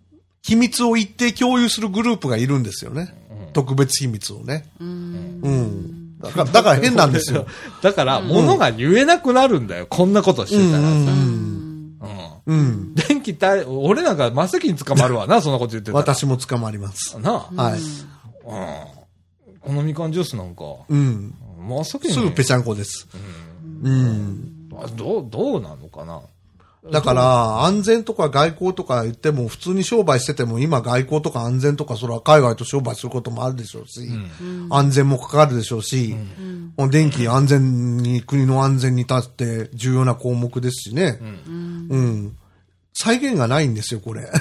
[0.43, 3.13] 秘密を一定共有するグループがいるんですよね。
[3.53, 4.69] 特別秘密をね。
[4.79, 6.19] うんうん。
[6.19, 7.47] だから、だから変なんですよ。
[7.81, 9.87] だから、物が言えなくなるんだよ。
[9.89, 10.87] こんなことしてたらさ。
[10.87, 11.47] うんうん
[12.45, 12.95] うん。
[12.95, 15.99] 電気た俺なんか真っ先に捕まるわな、そんなこと言ってたら。
[15.99, 17.19] 私も捕まります。
[17.19, 17.79] なあ、はい。
[17.79, 18.96] うんこ
[19.73, 21.33] のみかんジュースなんか、うん。
[21.59, 22.13] 真っ先に。
[22.13, 23.07] すぐぺちゃんこです。
[23.83, 24.69] うん。
[24.75, 26.21] あどう、どうなのかな
[26.91, 34.07] だから、安全とか外交とか言っても、普通に商売してても、今外交とか安全とか、それは海外と商売することもあるでしょうし、
[34.69, 36.15] 安全もかかるでしょうし、
[36.77, 41.19] もう電気安全に、国の安全に立って重要な項目ですしね。
[41.19, 42.37] うん。
[42.93, 44.31] 再現がないんですよ、これ。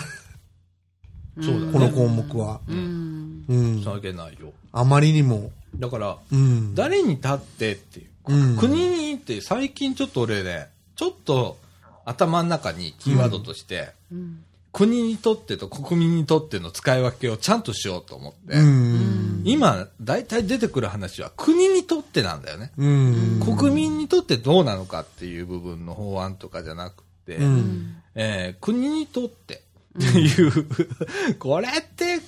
[1.40, 1.72] そうだね。
[1.72, 2.60] この項目は。
[2.68, 3.82] うんうん。
[3.82, 4.52] 下げないよ。
[4.72, 5.50] あまりにも。
[5.76, 6.74] だから、うん。
[6.74, 8.06] 誰に立ってっていう。
[8.28, 11.58] うん国にって最近ちょっと俺ね、ちょっと
[12.04, 19.42] 頭の中にキーワードとして、うん国にとってと国民にとっての使い分けをちゃんとしようと思って、うん。
[19.46, 22.72] 今、大体出てくる話は国にとってなんだよね。
[22.76, 23.40] うん。
[23.40, 27.96] 国民にとってどうなのかっていう部分の法案とかじゃなくて、うん。
[28.14, 29.62] えー国にとって
[29.96, 32.20] っていう、これって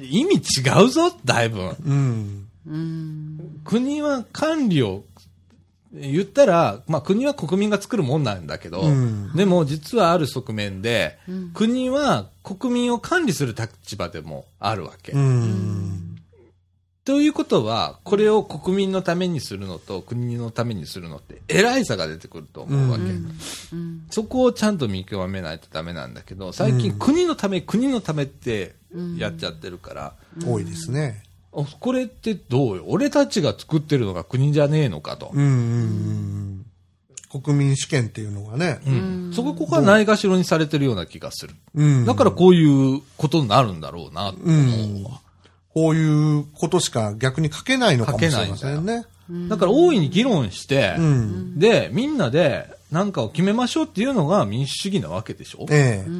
[0.00, 1.74] 意味違うぞ、だいぶ。
[1.84, 2.46] うん。
[2.66, 5.04] うん国は管理を、
[5.92, 15.12] 言ったら、まあ国は国民が作るもんなんだけど、うんでも実はある側面で、うん国は国民を管理する立場でもあるわけ。
[15.12, 16.05] うん。
[17.06, 23.04] ということは、これを国民のためにするのと国のためにするのって偉い差が出てくると思うわけ。
[23.04, 28.74] うんそこをちゃんと見極めないとダメなんだけど、最近国のため、国のためって
[29.16, 30.14] やっちゃってるから、
[30.44, 31.22] 多いですね。
[31.52, 32.84] あこれってどうよ？
[32.88, 35.30] 俺たちが作ってるのが国じゃねえのかと。
[35.32, 36.66] うんうん
[37.32, 37.42] うん。
[37.42, 38.80] 国民主権っていうのがね。
[38.84, 41.54] うんそこがないがしろにされてるような気がする。
[41.76, 42.04] うん。
[42.04, 45.20] だからこういうことになるんだろうなと思うわ。
[45.76, 49.04] こういうことしか逆に書けないのかもしれませんね。
[49.50, 51.58] だから大いに議論して、うん。
[51.58, 55.66] で、みんなで何かを決めましょうっていうのが民主主義なわけでしょ？
[55.68, 56.10] ええ。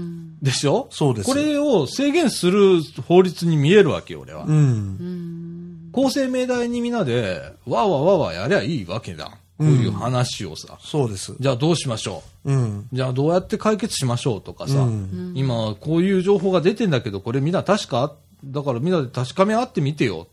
[0.43, 0.89] でしょ？
[0.91, 4.45] そうですこれを制限する法律に見えるわけよ、俺は。
[4.45, 5.89] うん。
[5.91, 9.39] 公正明大にみんなで、わーわーわーわーやりゃいいわけだ。
[9.57, 10.77] こういう話をさ。
[10.83, 11.35] そうです。
[11.41, 12.53] じゃあどうしましょう？
[12.53, 12.81] ん。
[12.81, 14.81] うじゃあどうやって解決しましょうとかさ。
[14.81, 18.13] うん今、こういう情報が出てんだけど、これみんな確か
[18.45, 20.27] だからみんなで確かめ合ってみてよ。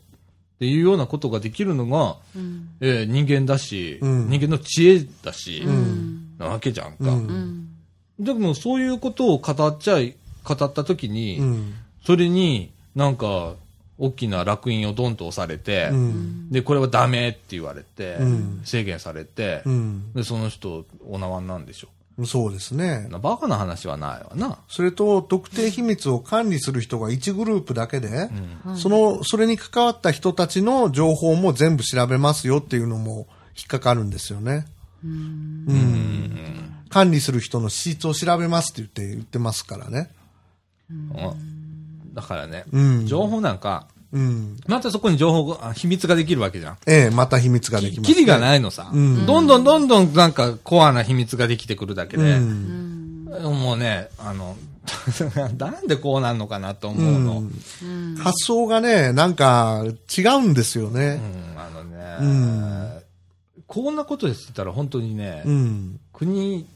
[0.56, 6.96] っていうようなことができるのが、うんえー人間だし、うん人間の知恵だし、うんなわけじゃんか。
[7.00, 7.68] うんうん
[8.18, 10.14] でもそういうことを語っちゃい、
[10.44, 11.74] 語った時に、うん。
[12.04, 13.54] それになんか
[13.98, 16.50] 大きな烙印をドンと押されて、うん。
[16.50, 20.12] で、これはダメって言われて、うん制限されて、うん。
[20.12, 21.88] で、その人、お縄になんでしょ。
[22.24, 23.08] そうですね。
[23.20, 24.58] バカな話はないわな。
[24.68, 28.30] それと、特定秘密を管理する人が1グループだけで、
[28.76, 34.66] その、それに関わった人たちの情報も全部調べますよっていうのも引っかかるんですよね。
[35.04, 36.74] うん。
[36.88, 40.10] 管理する人の資質を調べますって言って言ってますからね。
[42.12, 44.56] だからね、うん情報なんか、うん。
[44.68, 46.76] またそこに情報が、あ秘密ができるわけじゃん。
[46.86, 48.90] ええ、また秘密ができます、キリがないのさ。
[48.90, 53.24] んどんどんどんどんなんかコアな秘密ができてくるだけうで、ん。
[53.24, 54.56] もうね、あの、
[55.58, 57.38] なんでこうなんのかなと思うの。
[57.82, 59.84] うん、発想がね、なんか
[60.16, 61.20] 違うんですよね。
[61.56, 62.90] あのね、うん
[63.66, 66.00] こんなことしてたら本当にね、うん。
[66.12, 66.66] 国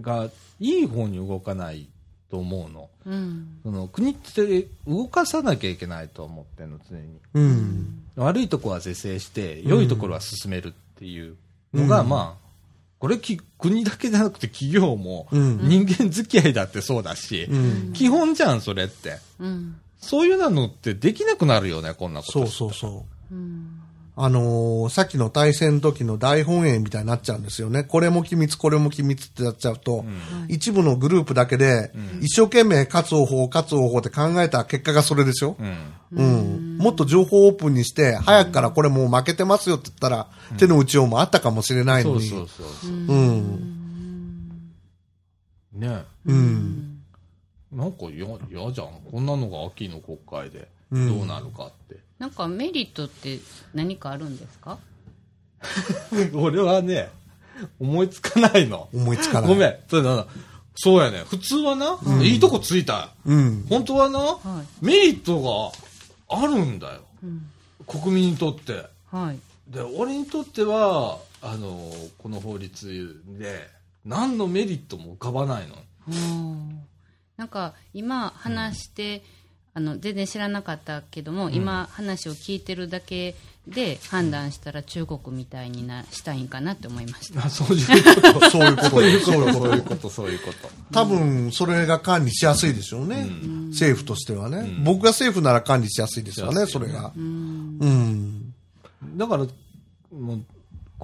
[0.00, 0.28] が
[0.60, 1.88] いい方に動かない
[2.34, 2.90] と思うの。
[3.06, 3.58] うん。
[3.62, 7.20] その国って動かさなきゃいけないと思ってんの、常に。
[7.34, 8.02] うん。
[8.16, 11.36] 悪いとこは是正して、良いところは進めるっていう
[11.72, 12.44] のが、うんまあ、
[12.98, 15.68] これき国だけじゃなくて企業もうん。
[15.68, 17.56] 人間付き合いだってそうだし、う
[17.90, 17.92] ん。
[17.92, 19.18] 基本じゃん、それって。
[19.38, 19.76] うん。
[20.00, 22.32] そういうのってできなくなるよね、こんなこと。
[22.32, 23.34] そうそうそう。
[23.34, 23.73] うん。
[24.16, 27.82] あのーさっきの対戦の時の大本営みたいになっちゃうんですよね。
[27.82, 30.04] これも機密、これも機密ってやっちゃうと、
[30.48, 35.56] 一部のグループだけで、一生懸命勝つ方法、勝つ方法って考えた結果がそれですよ。
[35.58, 35.94] うん。
[36.12, 36.78] うん。
[36.78, 42.28] もっと情報をオープンにして、早くからこれもう負けてますよって言ったら、手の打ちようもあったかもしれないそうのに。
[42.28, 42.90] そうそう。
[42.92, 43.74] うん。
[45.72, 47.00] ねうん。
[47.72, 48.88] なんか嫌嫌じゃん。
[49.10, 52.03] こんなのが秋の国会でどうんうなるかって。
[52.18, 53.38] なんかメリットって
[53.74, 54.78] 何かあるんですか？
[56.34, 57.10] 俺はね、
[57.80, 58.88] 思いつかないの。
[58.94, 59.48] 思いつかない。
[59.48, 59.76] ごめん。
[59.88, 60.26] そうだな
[60.76, 61.24] そうやね。
[61.28, 63.10] 普通はな、いいとこついた。
[63.24, 63.66] うん。
[63.68, 65.72] 本当はな、はメリット
[66.28, 67.00] があるんだよ。
[67.22, 67.26] い。
[67.26, 67.50] うん。
[67.86, 68.86] 国民にとって。
[69.10, 69.38] はい。
[69.72, 73.68] で、俺にとっては、あの、この法律で、
[74.04, 75.76] 何のメリットも浮かばないの。
[76.08, 76.80] うん
[77.36, 79.24] なんか今話して、
[79.76, 83.34] あの全然知らなかったけども、今話を聞いてるだけ
[83.66, 87.44] で判断したら中国みたいになしたいんかなって思いました。
[87.44, 88.50] あそういうこと。
[88.50, 90.68] そういうことそういうこと、そういうこと、そういうこと。
[90.92, 93.26] 多分、それが管理しやすいでしょうね。
[93.70, 94.70] 政府としてはね。
[94.84, 97.12] 僕が政府なら管理しやすいですよね、それが。
[97.16, 98.54] うん。
[99.16, 99.46] だから、
[100.16, 100.44] もう、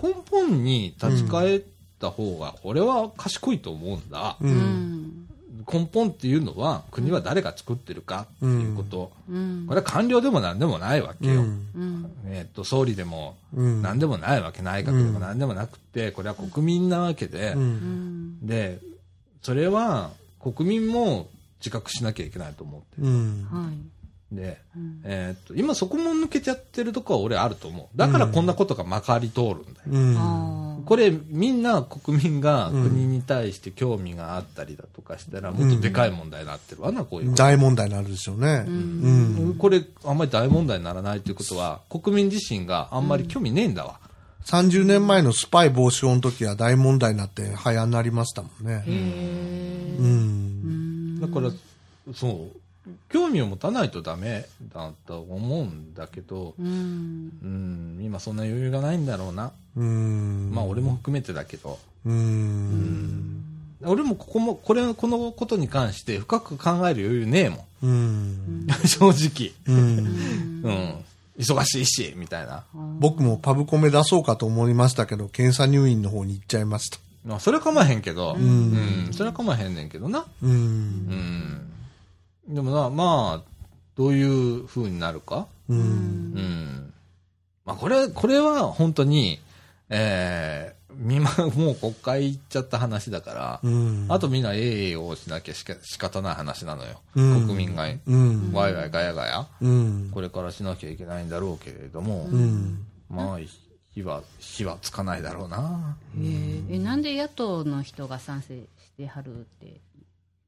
[0.00, 1.62] 根本に立ち返っ
[1.98, 4.37] た方が、俺は賢いと思うんだ。
[4.40, 4.46] う。
[4.46, 5.30] うんん。
[5.71, 9.13] 根本っていうのは、国は誰が作ってるかっていうこと。
[9.29, 9.65] うん。
[9.67, 11.43] これは官僚でも何でもないわけよ。
[11.43, 11.71] うん。
[11.75, 12.13] うん。
[12.27, 13.83] えっと、総理でもうん。
[13.83, 17.57] 何でもないわけ、内閣でも何でもなくて、これは国民なわけで。
[18.43, 18.79] で、
[19.43, 20.11] それは
[20.41, 21.29] 国民も
[21.61, 23.49] 自覚しなきゃいけないと思ってうん。
[23.51, 23.75] はい。
[24.33, 27.99] で、うんえーっと、今そこも抜けちゃってるとこは俺あると思う。
[27.99, 29.87] だからこんなことがまかり通るんだよ。
[29.88, 30.83] うん。
[30.87, 37.35] これみんな国民が国に対して興味があったりだとかしたらもっとでかい問題になってるわな、こういう。
[37.35, 38.64] 大問題になるでしょうね。
[38.66, 39.57] うん。
[39.59, 43.99] これあんまり大問題にならないということは国民自身があんまり興味ねえんだわ。
[44.47, 48.85] 30年前のスパイ防止法の時は大問題になって早になりましたもんね。
[48.87, 51.21] うん。
[51.21, 51.51] だから、
[52.14, 52.60] そう、
[53.09, 57.33] 興味を持たないとダメだと思うんだけど、うん。
[57.42, 59.53] うん、今そんな余裕がないんだろうな。
[59.76, 60.50] うん。
[60.53, 61.79] まあ俺も含めてだけど。
[62.07, 63.44] うん。
[63.83, 68.66] 俺もここも、これ、このことに関して深く考える余裕ねえもうん。
[68.66, 68.66] ん。
[68.87, 69.53] 正直。
[69.66, 70.62] うん。
[70.62, 70.94] うん。
[71.38, 72.64] 忙しいし、みたいな。
[72.98, 76.98] 僕もパブコメ出そうかと思いましたけど、検査入院の方に行っちゃいました。
[77.24, 79.09] まあ、それは構わへんけど、うん。
[79.12, 80.26] それは構わへんねんけどな。
[80.42, 80.46] う。
[80.46, 81.61] うんん。
[82.51, 83.51] でもな、まあ、
[83.97, 85.47] どういう風になるか？
[85.69, 85.79] うん。
[85.79, 86.93] うん。
[87.65, 89.39] まあ、これ、これは本当に、
[89.89, 94.07] えー、みま、もう国会行っちゃった話だから、うん。
[94.09, 97.01] あとみんなええをしなきゃしか仕方ない話なのよ。
[97.15, 98.53] うん国民が、うん。
[98.53, 100.11] ワイワイガヤガヤ、うん。
[100.13, 102.85] これからしなきゃいけないんだろうけれども、うん。
[103.09, 103.39] まあ、
[103.95, 105.97] 火は、火はつかないだろうな。
[106.19, 109.81] へええなんで野党の人が賛成してはるって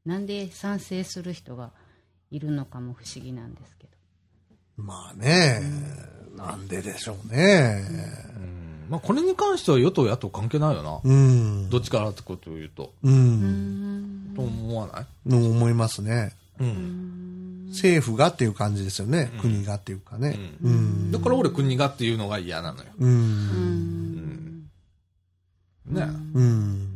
[0.05, 1.71] なんで賛成する人が
[2.33, 3.93] いるのかも不思議なんですけど
[4.83, 5.61] まあね、
[6.37, 7.85] なんででしょうね。
[8.37, 8.91] うん。
[8.91, 10.99] まあ、これに関しては与党野党関係ないよな。
[11.05, 11.69] うん。
[11.71, 12.95] どっちからってことを言うと。
[13.03, 13.09] う。
[13.09, 15.07] うんんと思わない？
[15.29, 16.33] の思いますね。
[16.59, 17.67] うん。
[17.69, 19.31] 政府がっていう感じですよね。
[19.41, 20.39] 国がっていうかね。
[20.63, 21.13] うん。
[21.13, 22.91] だから俺国がっていうのが嫌なのよ。
[22.99, 23.07] う。
[23.07, 23.13] うん
[24.57, 24.71] ん
[25.87, 26.09] ね。
[26.35, 26.92] うん。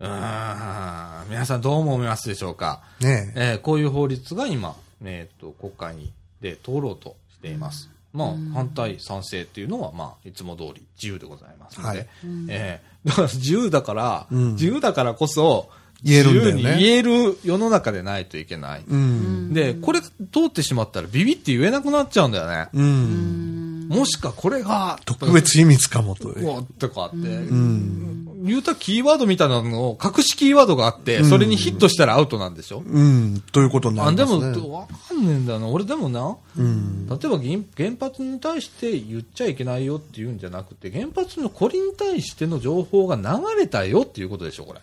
[0.00, 1.30] うーん。
[1.30, 2.82] 皆さんどう思いますでしょうか？
[3.00, 3.52] ねえ。
[3.52, 7.90] えーこういう法律が今、えっ、と、国会にで通ろうとしています。
[8.12, 12.08] まあ、反対、賛成っていうのは、まあ、いつも通り自由でございますので、はい
[12.48, 15.68] ええだから自由だから、うん自由だからこそ、
[16.02, 18.84] 言えるんだよね自由に言える世の中でないといけない。
[18.86, 19.52] うん。
[19.52, 20.10] で、これ通
[20.46, 22.68] ってしまったらビビって言えなくなっちゃうんだよね。
[22.72, 23.63] うん。
[23.88, 26.28] もしかこれが、特別秘密かもと。
[26.28, 28.44] こうとかって、うん。
[28.44, 33.42] 言うたらキーワードみたいなのを、隠しキーワードがあって、それにヒットしたらアウトなんでしょ、うん。
[33.52, 34.56] ということになあでりますね。
[34.58, 35.68] も、わかんねえんだよな。
[35.68, 37.08] 俺でもな、うん。
[37.08, 43.22] 例えば原原発に対して言っちゃいけないよっていうんじゃなくて、原発のこれに対しての情報が流
[43.58, 44.80] れたよっていうことでしょ、これ。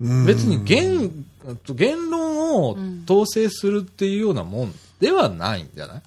[0.00, 1.24] うん別に言、
[1.74, 2.76] 言論を
[3.08, 6.02] 統制するっていうようなもんではないんじゃない、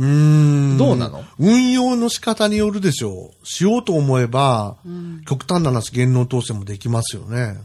[0.00, 0.78] うん。
[0.78, 1.22] どうなの？
[1.38, 3.46] 運用の仕方によるでしょう。
[3.46, 4.78] しようと思えば、
[5.26, 7.58] 極端な話、言論統制もできますよね。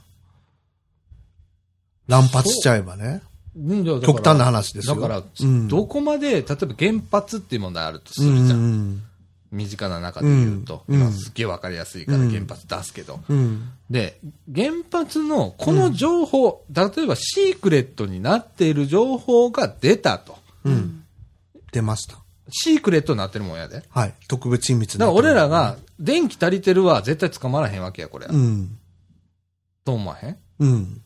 [2.08, 3.22] 乱発しちゃえばね。
[3.58, 4.96] うん極端な話ですよ。
[4.96, 8.96] だから、うん、どこまで、例えば原発っていう問題あるとすうるじゃん。
[8.96, 9.02] ん。
[9.50, 10.84] 身近な中で言うと。
[10.90, 13.22] うんまあすっげえわかりやすいからうん原発出すけど。
[13.30, 13.70] うん。
[13.90, 14.20] で、
[14.54, 20.38] 原発のこの情報、例えばシークレットになっている情報が出たと。
[20.66, 21.06] うん。
[21.72, 22.25] 出ました。
[22.50, 23.76] シークレットになってるもんやで。
[23.76, 24.14] だかはい。
[24.28, 28.28] 特別秘密ら俺らが、電気足りてるは絶対捕まらへんわけや、これ。
[28.30, 28.78] うん。
[29.84, 30.38] と思わへん？
[30.60, 31.02] うん。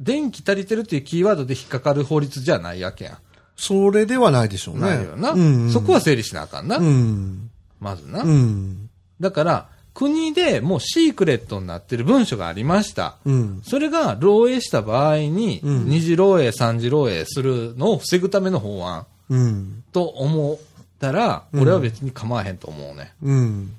[0.00, 3.18] 電気足りてるっていうキーワードで引っかかる法律じゃないわけや
[3.56, 4.80] それではないでしょうね。
[4.80, 4.82] ん。
[4.82, 5.30] ないよな。
[5.32, 5.70] うん。
[5.72, 6.76] そこは整理しなあかんな。
[6.76, 7.50] うん。
[7.80, 8.22] まずな。
[8.22, 8.88] うん。
[9.20, 13.16] だから、国でもうシークレットになってる文書がありました。
[13.24, 13.62] うん。
[13.64, 19.84] それが漏洩した場合に、うん二次漏洩、三次漏洩するのを防ぐための法案うん。
[19.92, 20.58] と思っ
[20.98, 23.12] たら、うん俺は別に構わへんと思うね。
[23.22, 23.74] うん。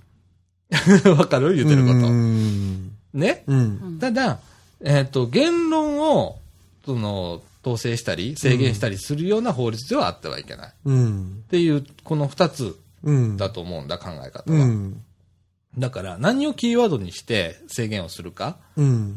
[1.18, 1.56] わかる？
[1.56, 1.98] 言ってること。
[2.08, 2.92] うん。
[3.14, 3.44] ね？
[3.48, 3.98] うん。
[4.00, 4.40] ただ、
[4.82, 6.40] えっ、と、言論を、
[6.86, 10.68] その、統制したり、制限したりするような法律ではあってはいけない。
[10.70, 11.44] っうん。
[11.50, 13.38] ていう、この二つうん。
[13.38, 14.60] だと思うんだ、考え方は。
[14.60, 15.02] うん。
[15.78, 19.14] だから、何をキーワードにして制限をするかうん。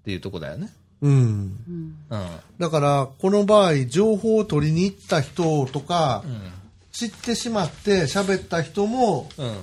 [0.00, 0.72] っていうとこだよね。
[1.04, 1.12] うん。
[1.12, 2.26] うんうん。
[2.58, 6.40] だから、この場合、情報を取りに行った人とかう、ん。
[6.92, 9.56] 知ってしまって喋った人もうん。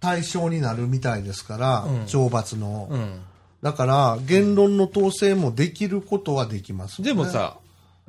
[0.00, 2.88] 対象になるみたいですから、うん懲罰の。
[2.90, 3.20] うん。
[3.62, 7.58] だから、言論の統制もできることはできます、でも、さ、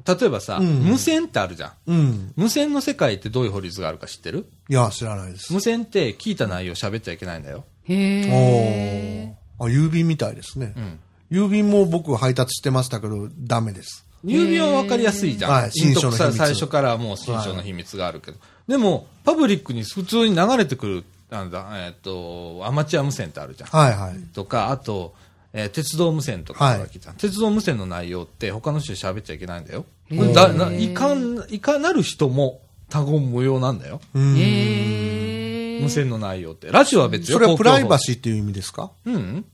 [0.07, 1.71] 例えばさ、うん無線ってあるじゃん。
[1.87, 2.33] うん。
[2.35, 4.47] 無線の世界ってどういう法律があるか知ってる？
[4.69, 5.51] いや、知らないです。
[5.51, 7.65] 無線って聞いた内容喋っちゃいけないんだよ。
[7.89, 10.79] おへーあ、郵便みたいですねう。
[10.79, 10.99] ん。
[11.31, 14.05] 郵便も僕配達してましたけど、ダメです。
[14.25, 15.51] 郵便は分かりやすいじゃん。
[15.51, 18.37] はい新書の秘密さ最初からもう新書の秘密があるけど。
[18.67, 23.69] でも、パブリックに普通に流れてくる、なんだ、えっ、と、アマチュア無線ってあるじゃん。
[23.69, 24.19] はいはい。
[24.33, 25.13] とか、あと、
[25.53, 29.85] えー鉄道無線とかあるわけじゃん、鉄道無線の内容って他の人に喋っちゃいけないんだよ。
[30.33, 34.01] だないかん、いかなる人も他言無用なんだよ。
[34.13, 36.67] 無線の内容って。
[36.71, 37.39] ラジオは別よ。
[37.39, 38.91] それはプライバシシーっていう意味ですか？
[39.07, 39.13] ー。
[39.13, 39.45] うん。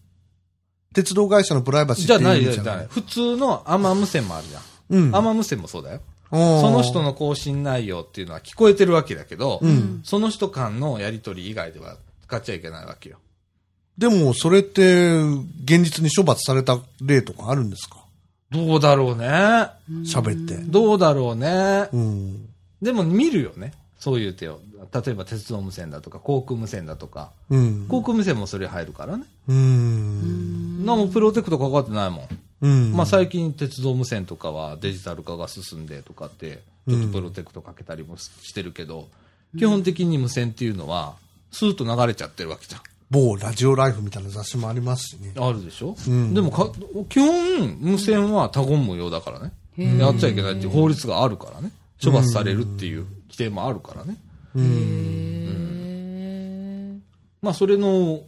[0.95, 2.87] 鉄道会社のプライバシーってじゃない、じゃない？
[2.89, 4.61] 普通のアマ無線もあるじゃん。
[4.89, 5.15] うん。
[5.15, 6.01] アマ無線もそうだよ。
[6.31, 13.17] そその人の更新内容っていうのは聞こえてるわけだけど、うんその人間のやりとり以外では使っちゃいけないわけよ。
[13.97, 15.21] でも、それって、
[15.63, 18.03] 現実に処罰された例とかあるんですか？
[18.51, 19.27] どうだろうね。
[20.03, 20.55] 喋って。
[20.57, 21.87] どうだろうね。
[21.93, 22.49] うん。
[22.81, 23.73] でも見るよね。
[23.97, 24.59] そういう手を。
[24.93, 27.31] 例えば鉄道無線だとか、航空無線だとか。
[27.49, 27.87] うん。
[27.87, 29.25] 航空無線もそれ入るからね。
[29.47, 30.85] うん。
[30.85, 32.27] なもプロテクトかかってないもん。
[32.61, 32.93] うん。
[32.93, 39.07] まあ最近鉄道無線とかはデジタル化が進んでとかって、ちょっとプロテクトかけたりもしてるけど、
[39.57, 41.15] 基本的に無線っていうのは、
[41.51, 42.81] スーッと流れちゃってるわけじゃん。
[43.09, 45.33] 某ラジオライフみたいな雑誌もありますしね。
[45.37, 46.71] あるでしょ、うんでもか、
[47.09, 49.51] 基本、無線は他言無用だからね。
[49.99, 51.71] やっちゃいけないっていう法律があるからね。
[52.03, 54.17] 処罰されるっていう規定もあるからね。
[54.63, 54.65] へ
[57.41, 58.21] まあ、それの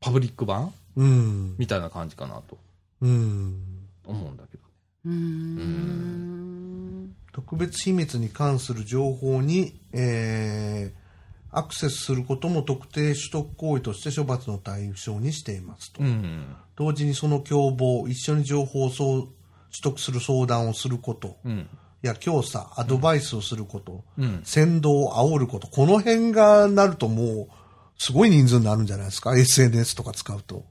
[0.00, 1.54] パブリック版うん。
[1.58, 2.58] みたいな感じかなと
[3.00, 3.86] うん。
[4.06, 4.62] 思うんだけど。
[5.06, 7.14] ーうーん。
[7.32, 11.00] 特別秘密に関する情報に、えー
[11.52, 16.02] アクセスすることも特定取得行為として処罰の対象にしていますと。
[16.02, 16.54] うん。
[16.76, 19.32] 同時にその共謀、一緒に情報をそう取
[19.82, 21.68] 得する相談をすること、うん。
[22.02, 24.40] や教唆、アドバイスをすること、うん。
[24.44, 27.48] 先導を煽ること、この辺がなるともう、
[27.98, 30.64] すごい人数になるんじゃないですか ?SNS とか使うと。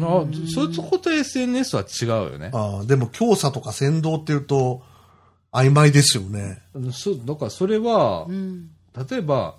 [0.00, 2.50] あそういうこと SNS は違うよね。
[2.52, 4.82] ああでも教唆とか先導っていうと、
[5.52, 6.62] 曖昧ですよね。
[6.92, 8.70] そうだからそれはう、ん。
[9.10, 9.56] 例えば、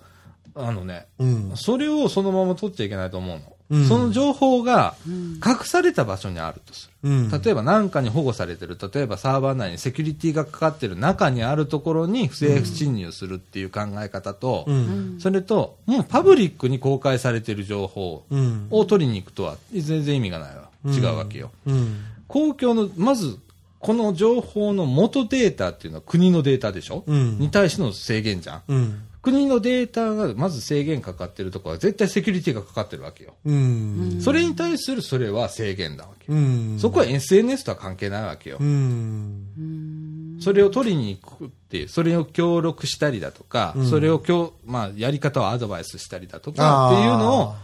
[0.55, 1.51] あのね、うん。
[1.55, 3.53] それをそのまま取っちゃいけないと思うの。
[3.69, 7.09] うんその情報が隠された場所にあるとする。
[7.09, 7.29] うん。
[7.29, 15.17] 例えば何かに保護されてる、例えばサーバー内にセキュリティがかかってる中にあるところに不正侵入するっていう考え方と、うん。
[15.19, 18.67] それと、もうパブリックに公開されてる情報うん。
[18.71, 20.69] を取りに行くとは全然意味がないわ。
[20.85, 21.51] 違うわけよ。
[21.67, 21.97] うん。
[22.27, 23.37] 公共の、まず、
[23.79, 28.61] この情報の元データっていうのは国のデータでしょ、うんに対しての制限じゃん。
[28.67, 29.01] うん。
[29.21, 33.33] 国のデータがまず制限かかってるところは絶対セキュリティがかかってるわけよ。
[33.43, 34.19] うん。
[34.21, 36.37] それに対するそれは制限だわけよ。
[36.37, 36.79] うん。
[36.79, 38.63] そこは SNS とは関係ないわけよう。
[38.63, 40.39] ん。
[40.39, 47.55] それを取りに行くっていう、それを協力したりだとか、うんそれを今日、まあ、やり方をアドバイスしたりだとかっていうのを、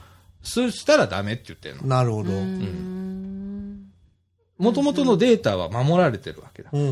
[0.44, 1.84] そしたらダメって言ってるの。
[1.88, 2.32] なるほど。
[4.58, 6.70] もともとのデータは守られてるわけだ。
[6.74, 6.82] うん。
[6.82, 6.90] うん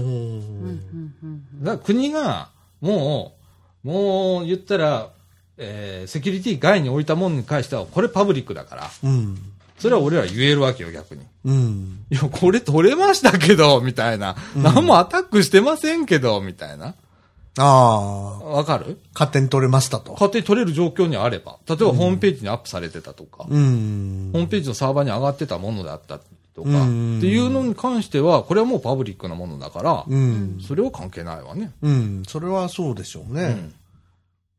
[1.22, 2.50] うんだから国が、
[2.82, 3.43] もう、
[3.84, 5.10] もう言ったら、
[5.58, 9.38] えーセキュリティ外に置いたものに関しては、これパブリックだから、うん。
[9.80, 11.22] それは俺は言えるわけよ、逆に。
[11.46, 12.06] うん。
[12.10, 14.36] いや、これ取れましたけど、みたいな。
[14.56, 16.96] 何もアタックしてませんけど、みたいな。
[17.58, 18.98] ああ、わかる？
[19.14, 20.14] 勝手に取れましたと。
[20.14, 21.58] 勝手に取れる状況にあれば。
[21.68, 24.42] 例えばホームページにアップされてたとか、うんホー。
[24.44, 26.20] ムページのサーバーに上がってたものだった
[26.56, 30.60] とか、うんっていうのに関しては、これはもうパブリックなものだから、うん。
[30.66, 31.72] それは関係ないわね。
[31.82, 32.24] うん。
[32.28, 33.70] それはそうでしょうね。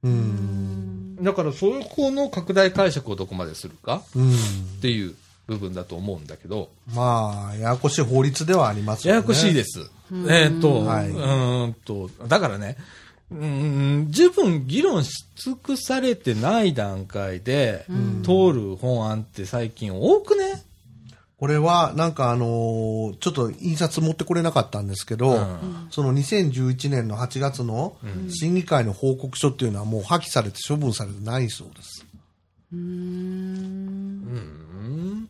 [0.03, 1.17] うん。
[1.23, 4.31] だから、そこの拡大解釈をどこまでするかうん。
[4.31, 4.35] っ
[4.83, 5.15] ていう
[5.47, 9.17] 部分だと思うんだけど、まあ、ややこしい法律ではありますよね。
[9.19, 9.81] ややこしいです。
[10.11, 12.77] えーっと、はいうーんと、だからね、
[13.31, 17.87] うーん十分議論し尽くされてない段階で、
[18.23, 20.63] 通る本案って最近多くね？
[21.37, 27.97] これは、なんかあのーちょっと印刷持ってこれなかったんですけど、うんその2011年の8月の
[28.31, 32.07] 審議会の報告書っていうのはもう破棄されて処分されてないそうです。
[32.73, 32.83] うんう
[34.37, 35.29] ん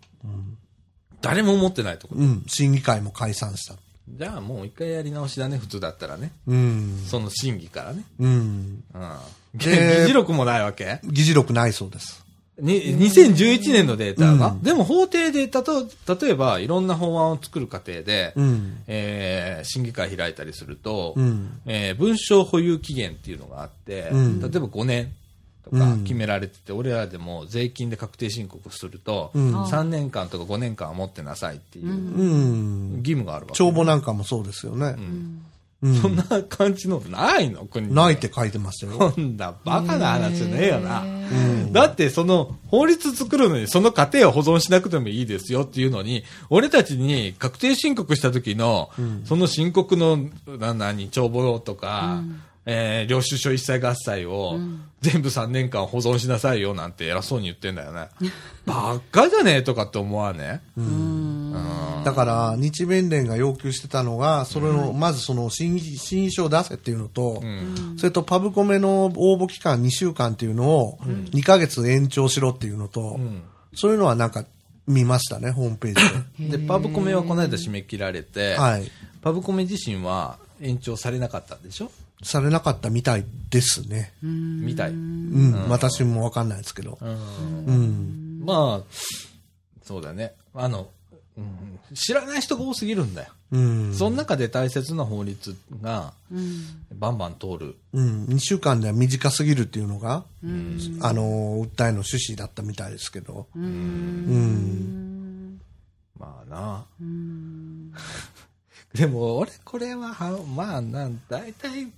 [1.20, 2.20] 誰も思ってないところ。
[2.20, 2.44] うん。
[2.46, 3.76] 審議会も解散した。
[4.06, 6.32] じゃあもう一回やり直しだね、普通だったらね。
[6.46, 7.02] うん。
[7.06, 8.04] その審議からね。
[8.18, 8.84] うん。
[8.94, 9.16] うん。
[9.54, 11.00] 議で事録もないわけ？
[11.04, 12.23] 議事録ないそうです。
[12.60, 15.86] に2011年のデータが、うんでも法廷でたと、
[16.20, 18.78] 例えばいろんな法案を作る過程で、うん。
[18.86, 21.60] えー審議会開いたりすると、うん。
[21.66, 25.12] えー文章保有期限っていうのがあって、うん例えば5年
[25.64, 32.96] とかうん決められてて、俺らでも税金で確定申告すると、うん3年間とか5年間は持ってなさいっていううん。
[32.98, 33.56] 義務があるわけ。
[33.56, 34.86] 帳簿なんかもそうですよね。
[34.86, 35.42] うんうん
[36.00, 37.66] そんな感じのないの？
[37.66, 37.94] 国に。
[37.94, 38.98] ないって書いてましたよ。
[39.12, 41.02] こんなバカな話じゃねえよな。
[41.02, 41.72] うん。
[41.72, 48.90] だってその法律作るのにその過程を保存しなくてもいいですよっていうのに、俺たちに確定申告した時の、
[49.24, 50.18] その申告の、
[50.58, 52.22] な、何、帳簿とか、
[52.66, 54.58] えー領収書一切合切を
[55.02, 58.08] 全部3年間保存しなさいよなんて偉そうに言ってんだよね。
[58.64, 60.62] バカじゃねえとかって思わね？
[62.04, 73.42] だから、日弁連が要求してたのが、それの、まずその審議、審議書を出せっていうのと、んそれとパブコメの応募期間2週間っていうのを2ヶ月延長しろっていうのと、ん
[73.74, 74.44] そういうのはなんか
[74.86, 78.56] 見ましたね、ホームページで、 パブコメはこの間締め切られて、で。
[78.56, 78.90] はい。
[79.22, 81.90] パブコメ自身は延長されなかったんでしょ？
[82.22, 84.12] されなかったみたいですね。
[84.22, 84.90] みたい。
[84.90, 86.98] うん、私もわかんないですけど。
[87.00, 88.42] うんうん。
[88.44, 88.82] まあ、
[89.82, 90.32] そうだね。
[90.54, 90.88] あの、
[91.36, 91.64] うん
[91.94, 93.30] 知らない人が多すぎるんだよ。
[93.52, 93.94] うん。
[93.94, 96.12] その中で大切な法律が
[96.94, 97.76] バンバン通る。
[97.92, 98.24] うん。
[98.24, 100.24] 2週間では短すぎるっていうのが、
[101.00, 103.46] あの、訴えの趣旨だったみたいですけど。
[103.54, 105.60] うん。
[106.18, 106.84] まあな。
[108.94, 111.88] でも、俺、これは、はまあ、なん、大体、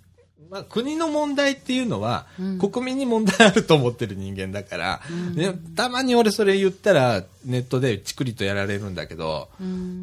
[0.50, 2.26] まあ、国の問題っていうのは、
[2.60, 5.00] 国民に問題あると思ってる人間だから、
[5.34, 9.48] ねたまに俺それ言ったら、ネットでチクリとやられるんだけど、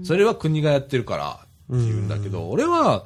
[0.04, 3.06] それは国がやってるからって言うんだけど、俺は、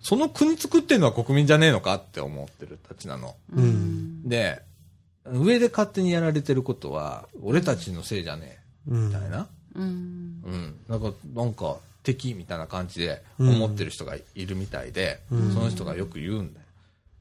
[0.00, 3.36] その国作ってるのは国民じゃねえのかって思ってるたちなの。
[3.54, 4.28] うん。
[4.28, 4.62] で、
[5.24, 8.58] 上で勝手にやられてることは、俺たちのせいじゃね
[8.88, 9.46] え、みたいな。
[9.74, 10.74] うんうん。
[10.88, 16.61] なんか、なんか、敵みたいな感じで思ってる人がいるみたいで、その人がよく言うんだよ。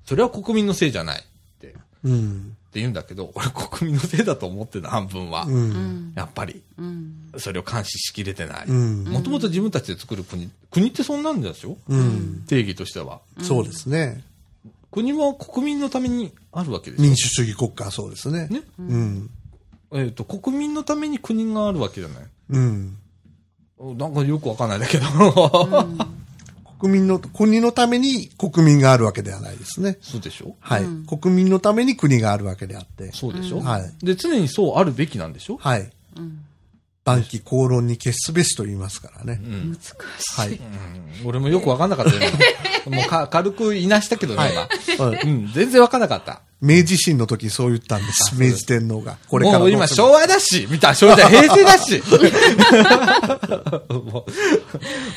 [0.06, 1.24] それは国民のせいじゃないっ
[1.60, 2.58] て、ってうん。
[2.74, 5.44] 言うんだけど、俺国民のせいだと思ってるの、半分は。
[5.44, 6.14] うん。
[6.16, 8.68] やっぱり、うんそれを監視しきれてない。
[8.68, 9.04] うん。
[9.06, 11.78] もともと自分たちで作る国、国ってそんなんですよ。
[11.88, 12.44] うん。
[12.48, 13.22] 定義としては。
[13.42, 14.24] そうですね。
[14.92, 17.08] 国は国民のためにあるわけですよ。
[17.08, 18.48] 民主主義国家はそうですね。
[18.48, 19.30] ねうん。
[19.94, 22.24] えっ、と、国民のために国があるわけじゃない。
[22.50, 22.98] うん。
[23.98, 25.06] なんかよくわかんないんだけど。
[26.82, 29.98] 国民の、国のために国民があるわけではないですね。
[30.02, 30.56] そうでしょ？
[30.60, 30.84] はい。
[31.08, 33.12] 国民のために国があるわけであって。
[33.14, 34.06] そうでしょ、はい。
[34.06, 35.58] で、常にそうあるべきなんでしょ？
[35.58, 35.90] はい。
[37.04, 39.42] 晩期口論に決すべしと言いますからね。
[39.44, 39.94] 難しい。
[40.40, 40.50] はい。
[40.52, 42.32] うん俺もよくわかんなかったよ。
[42.86, 44.52] 今 もうか軽くいなしたけどね、
[44.98, 45.06] 今。
[45.06, 46.42] はいうん、全然わかんなかった。
[46.62, 48.36] 明治維新の時そう言ったんです。
[48.40, 49.18] 明治天皇が。
[49.28, 52.04] これからもう今昭和だし、みたいな、昭和じゃ平成だし。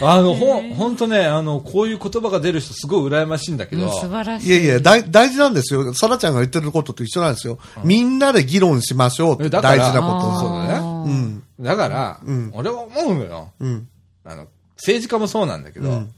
[0.01, 4.49] あの、ほん、ほんとね、あの、こういう言葉が出る人すごい羨ましいんだけど、うん素晴らしい。
[4.49, 5.93] いやいや、大大事なんですよ。
[5.93, 7.59] サラちゃんが言ってることと一緒なんですよ。
[7.85, 10.87] みんなで議論しましょうって大事なこそうとだね。
[11.11, 11.44] うん。
[11.61, 13.53] だから、ん俺は思うのよ。
[13.61, 13.89] うん。
[14.25, 16.13] あの、政治家もそうなんだけど、うん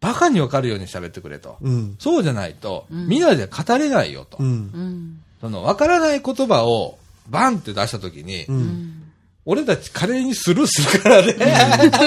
[0.00, 1.58] バカにわかるように喋ってくれと。
[1.60, 1.96] うん。
[1.98, 4.38] そうじゃないと、みんなで語れないよと。
[4.40, 4.46] うん。
[4.46, 5.22] うん。
[5.42, 9.02] その、わからない言葉をバンって出したときに、うん。
[9.44, 11.34] 俺たち華麗にスルーするからね。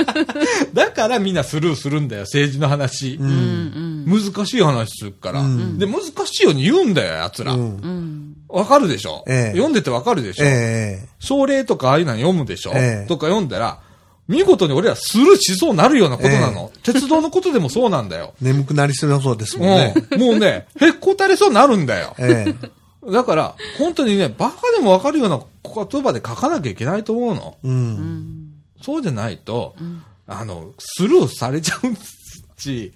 [0.73, 3.15] だからみんなスルーするんだよ、政治の話。
[3.15, 3.29] うん。
[4.05, 7.53] 難しい話するから、うんで、難しいように言うんだよ、奴ら。
[7.53, 7.59] うん。
[7.59, 8.35] うん。
[8.49, 13.79] わかるでしょ、ええ読んでてわかるでしょ、え症例とかああいうの読むでしょ、ええとか読んだら、
[14.27, 16.71] 見事に俺らスルーしそうになるようなことなの。
[16.83, 18.33] 鉄道のことでもそうなんだよ。
[18.41, 19.93] え 眠くなりそうですもんね。
[20.11, 20.19] うん。
[20.19, 22.15] もうね、へっこたれそうになるんだよ。
[22.17, 27.57] ええだから、本当にね、バカでもわかるような言葉で書かなきゃいけないと思うの。
[27.63, 28.49] うん。
[28.81, 29.75] そうじゃないと、
[30.25, 31.87] あの、スルーされちゃう
[32.63, 32.93] し、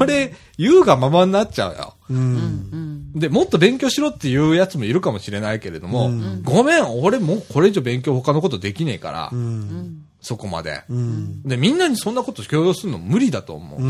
[0.00, 1.94] 俺、言うがままになっちゃうよ。
[2.08, 2.18] うん。
[2.18, 3.12] うん。
[3.12, 6.10] で、もっと勉強しろっていうやつもいるかもしれないけれども、
[6.42, 10.04] ごめん、俺もうこれ以上勉強他のことできねえから、うん。
[10.20, 10.82] そこまで。
[10.90, 11.42] うん。
[11.42, 13.86] で、みんなにそんなこと強要するの無理だと思うし、う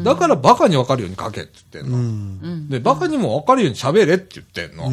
[0.00, 1.98] んだからバカにわかるように書けって言ってんうの。
[1.98, 2.68] ん。
[2.68, 4.88] で、バカにもわかるように喋れって言ってんの。
[4.88, 4.90] う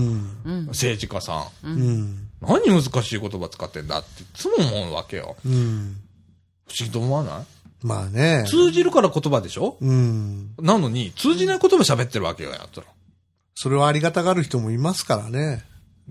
[0.52, 0.66] ん。
[0.68, 1.68] 政治家さん。
[1.68, 2.28] うん。
[2.42, 5.38] 何難しい言葉使ってんだっていつも思うわけよ。
[5.46, 5.98] うん。
[6.68, 7.46] 不思議と思わない？
[7.82, 8.46] まあね。
[8.48, 9.78] 通じるから言葉でしょ？
[9.82, 10.52] うん。
[10.60, 12.88] なのに、通じない言葉喋ってるわけよ、やったら。
[13.56, 15.64] それをありがたがる人もいますからね。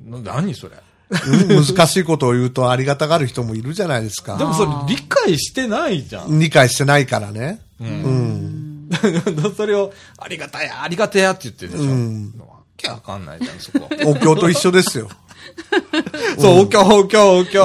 [0.04, 0.76] な何それ？
[1.10, 4.36] うん難しいことを言うとありがたがる人もいるじゃないですか。
[4.36, 6.38] でもそれ理解してないじゃん。
[6.38, 7.60] 理解してないからね。
[7.80, 7.84] う。
[7.84, 8.90] うんん。
[9.56, 11.84] それを、ありがたや、ありがてやって言ってるでしょ。
[11.84, 12.46] うんわ
[12.76, 13.88] けわかんないじゃん、そこ。
[14.06, 15.08] お経と一緒ですよ。
[16.38, 17.60] そう、お経、お経、お経。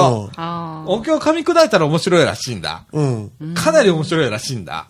[0.86, 2.84] お経噛み砕いたら面白いらしいんだ。
[2.92, 3.30] うん。
[3.54, 4.86] かなり面白いらしいんだ。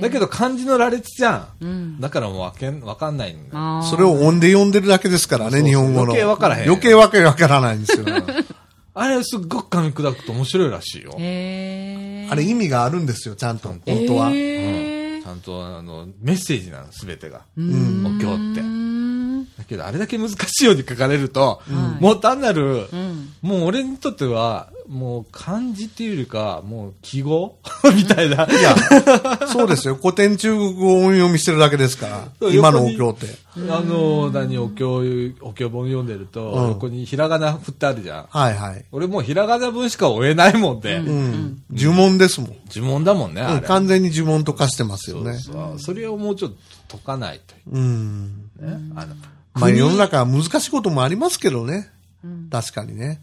[0.00, 1.48] だけど漢字の羅列じゃん。
[1.60, 2.00] うん。
[2.00, 3.82] だからもうわけん、わかんないんだ。
[3.82, 6.02] それを音で読んでるだけですからね、日本語の。
[6.04, 8.06] 余計わからへん余計わけわからないんですよ。
[8.94, 11.12] あれすっごく噛み砕くと面白いらしいよ。
[11.14, 11.18] あ
[12.34, 13.68] れ意味があるんですよ、ちゃんと。
[13.68, 14.30] 本当は。
[14.30, 17.42] ちゃんとあの、メッセージなの、すべてが。
[17.56, 18.04] うん。
[18.06, 18.64] お経ってう。
[18.64, 18.87] ん。
[19.58, 21.60] だけど、あれだけ難しいように書かれると、
[22.00, 23.32] もう単なる、うん。
[23.42, 27.58] もう俺にとっては、もう漢字っていうよりか、もう記号？
[27.94, 28.46] みたいな。
[28.46, 28.76] いや、
[29.48, 29.96] そうですよ。
[29.96, 32.50] 古典中国語を音読みしてるだけですから。
[32.50, 33.36] 今のお横経って。
[33.68, 38.26] あの、何、お経、お経本読んでると、うん横にひらがな振ってあるじゃん。
[38.30, 38.84] はいはい。
[38.92, 41.62] 俺もうひらがな文しか追えないもんで、うん。
[41.72, 42.56] 呪文ですもん。
[42.70, 43.66] 呪文だもんね、あうんれ。
[43.66, 45.38] 完全に呪文と化してますよそうね。
[45.38, 46.52] そうそれをもうちょっ
[46.86, 47.40] と解かない
[47.72, 48.50] うん。
[48.58, 48.78] とね。
[48.94, 49.14] あの
[49.54, 51.90] まあ世の中は難しいこともありますけどね。
[52.50, 53.20] 確かにね。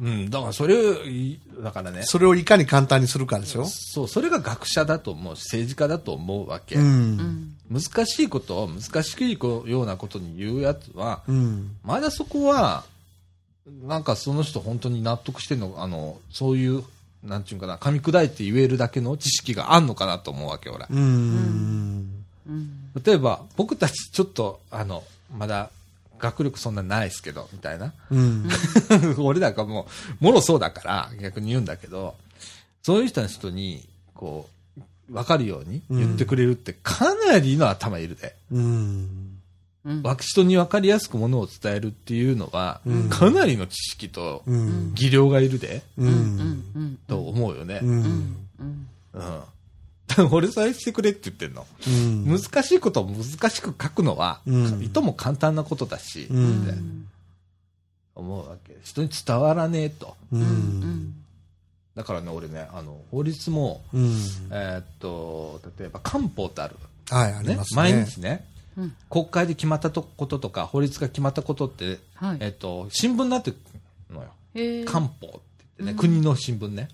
[0.00, 6.76] うん、だからそれを、いだからね、それをいかに簡単にするかでしょそう、それが学者だと思うし、政治家だと思うわけ。
[6.76, 7.54] うん。
[7.70, 11.76] 難しいことを難しいようなことに言うやつは、うん。
[11.84, 12.84] まだそこは、
[13.86, 16.84] なんかその人本当に納得してんの、あの、そういう、
[17.22, 20.86] なんていうかな、噛み砕いて言えるだけの知識があんのかなと思うわけ、俺。
[20.88, 22.24] うん。
[23.04, 25.70] 例えば、僕たちちょっと、あの、まだ、
[26.18, 27.92] 学力そんなないですけど、みたいな。
[28.10, 28.48] うん。
[29.18, 29.88] 俺なんかも
[30.20, 32.14] う、もろそうだから、逆に言うんだけど、
[32.82, 34.48] そういう人の人に、こ
[35.10, 38.36] う、わかるように言ってくれるって、かなりの頭いるで。
[38.52, 39.38] うん。
[39.84, 40.02] うん。
[40.02, 44.94] わ人にわかりやすくものを伝えるっていうのは、うんかなりの知識とうん。
[44.94, 46.04] 技量がいるで、う。
[46.04, 46.64] うんん。
[46.74, 46.98] うん。
[47.08, 47.80] と思うよね。
[47.82, 48.02] ううん。
[48.02, 48.36] ん。
[48.60, 49.42] うん。
[50.30, 51.66] 俺さえしてくれって言ってんの。
[51.86, 52.26] うん。
[52.26, 56.74] 難しいことを難しく書くのは、うんいとも簡単なことだし、うんって
[58.14, 58.76] 思うわけ。
[58.84, 60.16] 人に伝わらねえと。
[60.32, 60.38] う。
[60.38, 61.14] うんん。
[61.94, 64.16] だからね、俺ね、あの、法律も、うん。
[64.50, 66.76] えーっと、例えば漢方ってある。
[67.10, 67.82] はい、ありねますね。
[67.82, 68.46] 毎日ね、
[68.76, 73.56] うん国会で決まったとこととか、法律が決まったことって、はいえーっと、新聞になってく
[74.10, 74.28] るのよ。
[74.54, 74.84] へえ。
[74.84, 75.40] 漢方って言っ
[75.78, 76.88] てね、国の新聞ね。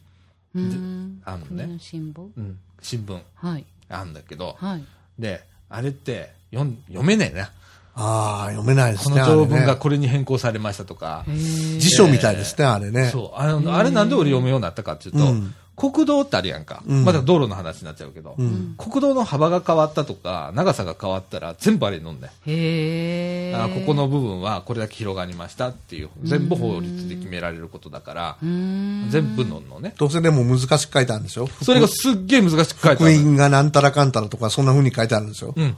[0.54, 1.22] うん。
[1.24, 2.28] あのね国の新聞？
[2.36, 3.64] うん、新聞はい。
[3.88, 4.84] あるんだけど、はい。
[5.18, 7.50] で、あれって読ん読めねえな。
[7.94, 9.20] ああ、読めないですこね。
[9.20, 11.36] の条文がこれに変更されましたとか、へえ。
[11.36, 13.08] 辞書みたいですね、あれね。
[13.08, 16.82] そう、あの、あれなんで俺読むようになったかっていうと、うん国道ってあるやんか。
[16.86, 18.74] うんまだ道路の話になっちゃうけど、うん。
[18.76, 22.30] 国道の幅が変わったとか、長さが変わったら全部あれに乗んね。
[22.46, 23.54] へえ。
[23.54, 29.06] あここの部分はこれだけ広がりましたっていう、全部法律で決められることだからう、ん。
[29.10, 29.94] 全部乗んのね。
[29.96, 31.46] どうせでも難しく書いてあるんでしょ？
[31.62, 33.16] それがすっげえ難しく書いてあ福る。
[33.16, 35.54] 音がなんたらかんたらとか、そんな風に書いてあるんですよ。
[35.56, 35.64] うん。
[35.66, 35.74] へ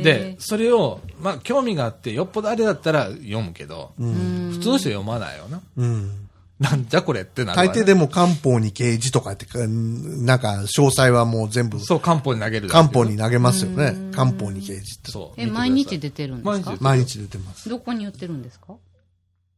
[0.00, 0.02] え。
[0.02, 4.50] で、、それを、まあ、興味があって、よっぽどあれだったら読むけど、うん。
[4.52, 5.60] 普通の人読まないよな。
[5.78, 6.25] うん。
[6.58, 13.94] なんじゃこれってなるわね大抵でも漢方に刑事とかってか、なんか詳細はもう全部そう、漢方に投げる漢方に投げますよね。
[14.14, 15.10] 漢方に刑事って。
[15.10, 15.40] そう。
[15.40, 16.70] え、毎日出てるんですか？
[16.70, 17.68] 毎日毎日出てます。
[17.68, 18.74] どこに売ってるんですか？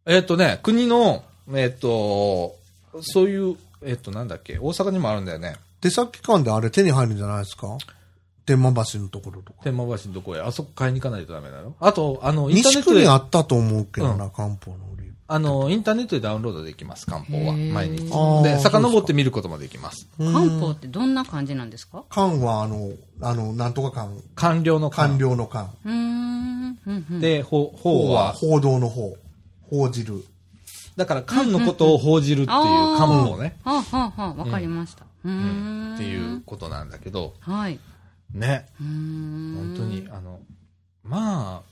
[0.07, 1.22] えっ、とね、国の、
[1.55, 2.57] えっ、と、
[3.03, 5.55] そういう、えっ、と、なんだっけ、大阪にもあるんだよね。
[5.80, 7.78] 出先間であれ手に入るんじゃないですか？
[8.44, 9.61] 天満橋のところとか。
[9.62, 11.76] 天満橋のとこへ、あそこ買いに行かないとダメなの？
[11.78, 14.97] あと、あの、インターネットで西区にあ、ったと思うけどうな、漢方の売り。
[15.31, 17.53] あの、インターネットでダウンロードできます、漢方は。
[17.53, 18.11] 毎日。
[18.43, 20.09] で、遡って見ることもできます。
[20.16, 22.05] 漢方ってどんな感じなんですか？
[22.09, 24.09] 漢はあの、あの、なんとか漢。
[24.35, 25.18] 官僚の官官。
[25.18, 25.68] 僚の漢。
[25.85, 29.14] うで、法、法は、報道の方。
[29.70, 30.24] 報じる。
[30.97, 32.57] だから官のことを報じるっていう
[32.97, 33.59] 漢方ね。
[33.64, 35.05] はあ、はあはあ、わかりました。
[35.24, 35.31] うー
[35.93, 35.95] ん。
[35.95, 36.43] っていう。
[36.47, 37.79] ことなんだけど、はい。
[38.33, 38.66] ね。
[38.79, 40.41] 本当に、あの、
[41.05, 41.67] まあ、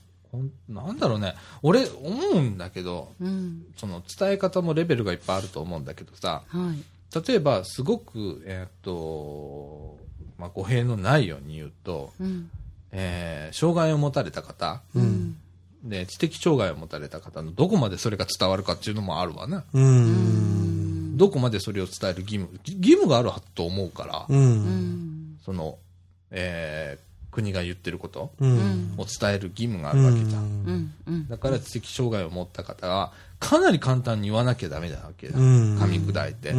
[0.69, 1.35] なんだろうね。
[1.61, 3.65] 俺、思うんだけど、うん。
[3.77, 6.83] その伝え方もレベルがいっぱいあると思うんだけどさ、はい。
[7.27, 9.97] 例えば、すごく、えーっと、
[10.37, 12.49] まあ、語弊のないように言うと、うん。
[12.91, 15.37] えー障害を持たれた方、うん。
[15.83, 19.63] で、知的障害を持たれた方のどこまでそれが伝わるかっていうのもあるわね。
[19.73, 21.17] うーん。
[21.17, 24.33] どこまでそれを伝える義務、義務があると思うから、う。
[24.33, 25.37] うんん。
[25.45, 25.77] その、
[26.31, 27.06] えー
[27.37, 28.95] 国が言ってることうん。
[28.97, 30.91] を伝える義務があるわけじゃん。
[31.29, 35.37] だから知的障害を持った方は、かなり簡単に言わなきゃダメなわけだ。
[35.37, 36.53] うん噛み砕いて。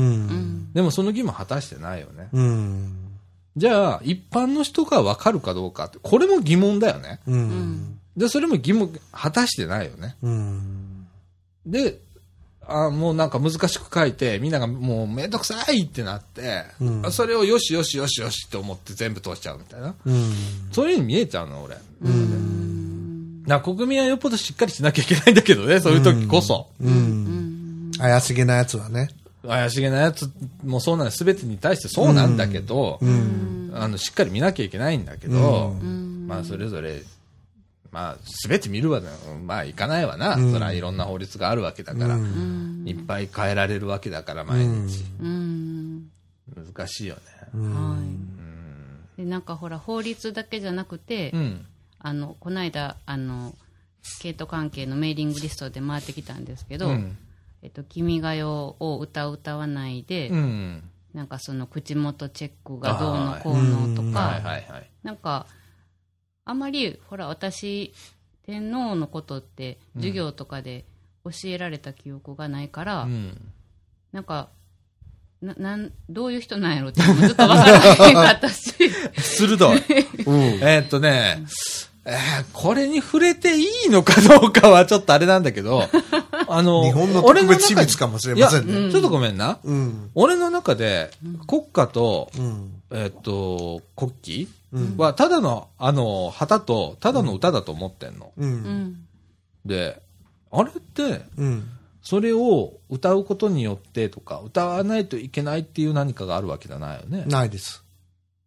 [0.73, 2.29] でもその義務果たしてないよね。
[2.33, 2.97] うん。
[3.57, 7.19] じゃあ、一般の人がわかるかどうかって、これも疑問だよね。
[7.27, 7.99] うん。
[8.17, 10.15] で、それも義務果たしてないよね。
[10.23, 11.07] うん。
[11.67, 11.99] で、
[12.71, 19.95] あもうなんか難しく書いて、みんながもうめんどくさいってなって、うんそれをよしよしよしよしって思って全部通しちゃうみたいな。
[20.05, 20.33] うん。
[20.71, 21.77] そういうふうに見えちゃうの、俺。
[22.03, 23.43] うん。
[23.45, 26.69] だから国民はよっぽどしっかりしなきゃいけないんだけどね、そういう時こそ。
[26.83, 27.91] うん。
[27.99, 29.09] 怪しげなやつはね。
[29.47, 30.31] 怪しげなやつ
[30.63, 31.25] もそうなんです。
[31.25, 33.71] 全てに対してそうなんだけど、うん。
[33.75, 37.03] あの、しっかり見なきゃいけないんだけど、うんまあ、それぞれ、
[37.91, 38.17] まあ、
[38.47, 39.09] 全て見るわね、
[39.45, 40.37] まあ、いかないわな。
[40.37, 45.05] うんそれはいろんな法律があるわけだから、うんいっぱい変えられるわけだから、毎日。
[45.21, 46.11] うん。
[46.55, 47.21] 難しいよね。
[47.55, 47.99] は
[49.17, 49.21] い。
[49.23, 51.67] で、なんかほら、法律だけじゃなくてう、ん。
[51.99, 53.55] あの、この間、あの、
[54.21, 57.17] 系統関係のメーリングリストで回ってきたんですけど、うん。
[57.63, 60.83] えっと、君が代を歌う歌わないで、うん。
[61.15, 64.91] なんかその口元チェックがどうのこうのとか、はいはいはい。
[65.03, 65.47] なんか、
[66.49, 67.93] あまり、ほら、私、
[68.47, 70.87] 天皇のことって、授業とかで
[71.23, 73.53] 教えられた記憶がないから、うん。
[74.13, 74.49] なんか、
[75.43, 78.73] ななんどういう人なんやろってずっとわからへんかったし、
[79.19, 79.77] 鋭い。
[80.25, 80.43] うん。
[80.63, 81.45] えーっとね、
[82.07, 85.87] えーこれに触れていいのかどうかはちょっとあれなんだけど、
[86.49, 88.73] あの、日本の俺特別秘密かもしれませんね。
[88.73, 89.59] いやちょっとごめんな。
[89.63, 90.11] うん。
[90.15, 91.11] 俺の中で、
[91.47, 92.73] 国歌と、うん。
[92.91, 94.58] えーっと、国旗うん
[94.97, 98.33] は、ただの、あの、旗と、ただの歌だと思ってんの。
[98.37, 98.47] う。
[98.47, 99.07] うんん、
[99.65, 100.03] で、
[100.51, 101.69] あれって、うん。
[102.03, 107.25] それを歌うことによってとか、歌わないといけないっていう何かがあるわけじゃないよね。
[107.27, 107.85] ないです。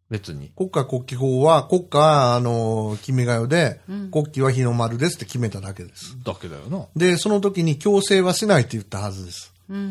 [0.10, 0.52] 別に。
[0.58, 6.18] 国家国旗法は、国家は、あの、君が代で、うん国旗は日の丸ですって決めただけです。
[6.24, 6.86] だけだよな。
[6.96, 9.54] で、その時に強制はしないって言ったはずです。
[9.70, 9.82] うん、う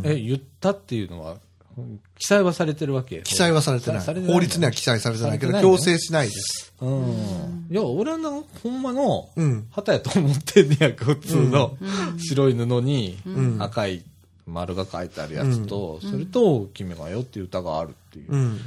[0.00, 0.02] ん。
[0.04, 1.36] え、言ったっていうのは、
[2.18, 4.26] 記載はされてるわけ記載はされてない。
[4.26, 6.72] 法律には記載されてないけど、強制しないです。
[6.80, 7.66] うん。
[7.70, 9.66] いや、俺はな、ほんまの、うん。
[9.70, 11.76] 旗やと思ってんねや、普通の
[12.18, 14.02] 白い布にん赤い
[14.46, 18.60] 丸が書いてあるやつと、それと、君が代っていう歌があるっていううん。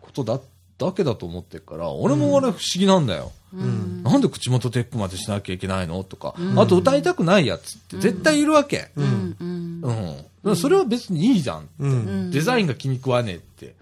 [0.00, 0.40] ことだ、
[0.78, 3.32] だけだと思ってるから、俺も俺不思議なんだよ。
[3.52, 4.02] うん。
[4.02, 6.02] なんで口元テックまでしなきゃいけないの？
[6.04, 8.90] とか、あと歌いたくないやつって絶対いるわけ。
[8.96, 9.36] うん、
[9.82, 11.68] うん、それは別にいいじゃん。
[11.78, 12.30] うん。
[12.30, 13.74] デザインが気に食わねえって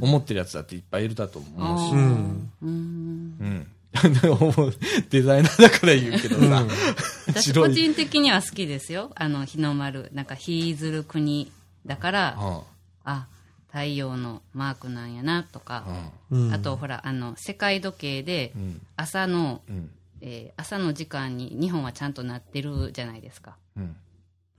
[0.00, 1.92] 思ってるやつだっていっぱいいるだと思うし。
[1.92, 2.50] うん。
[2.62, 3.66] うん。
[5.10, 6.64] デザイナーだから言うけどさ、
[7.28, 9.12] 私個人的には好きですよ。
[9.14, 10.10] あの、日の丸。
[10.14, 11.52] なんか、日ずる国
[11.84, 12.60] だから、うん
[13.04, 13.26] あ、
[13.68, 15.84] 太陽のマークなんやなとか、
[16.30, 19.90] うんあとほら、あの、世界時計でうん朝の、うん
[20.20, 23.56] えー朝の時間に日本はちゃんとなってるじゃないですか。
[23.76, 23.96] うん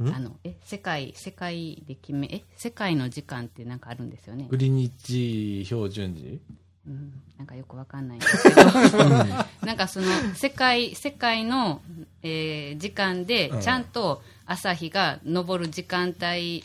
[0.01, 4.47] あのえ世界世界で決めえ世界の時間ってなんかあるんですよね。
[4.49, 6.39] グ、リニッジ標準時？
[6.85, 8.63] うん、なんかよくわかんないんですけど。
[9.65, 11.81] なんかその世界世界の、
[12.21, 13.61] えー時間でうん。
[13.61, 16.63] ちゃんと朝日が昇る時間帯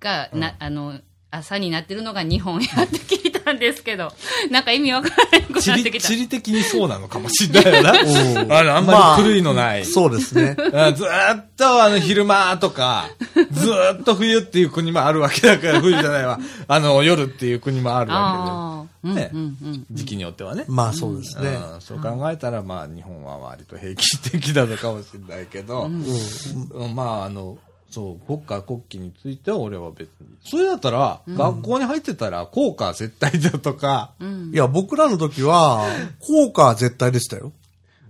[0.00, 1.00] がな、あの
[1.30, 4.12] 朝になってるのが日本やって聞いたんですけど
[4.50, 7.92] なんか意味わからなく地理なってきた地理的にそうなのかもしれないよな。
[7.92, 9.84] お あの、あんまり狂いのない。
[9.84, 10.56] そうですね。
[10.74, 13.08] あずーっとあの昼間とか、
[13.52, 16.38] ずーっと冬っていう国もあるわけだから、冬じゃないわ。
[16.68, 20.64] あの夜っていう国もあるわああ、うんねうんうんけで、時期によってはね。
[20.68, 21.50] まあそうですね。
[21.74, 27.58] うんそう考えたら、まあ日本は割と平均的なのかもしれないけど、うんまああの、
[27.94, 30.26] そう、国家国旗については俺は別に。
[30.44, 35.84] それだったら、学校に入ってたら、効果絶対だとか、うんいや、僕らの時は、
[36.20, 37.52] 効果は絶対でしたよ。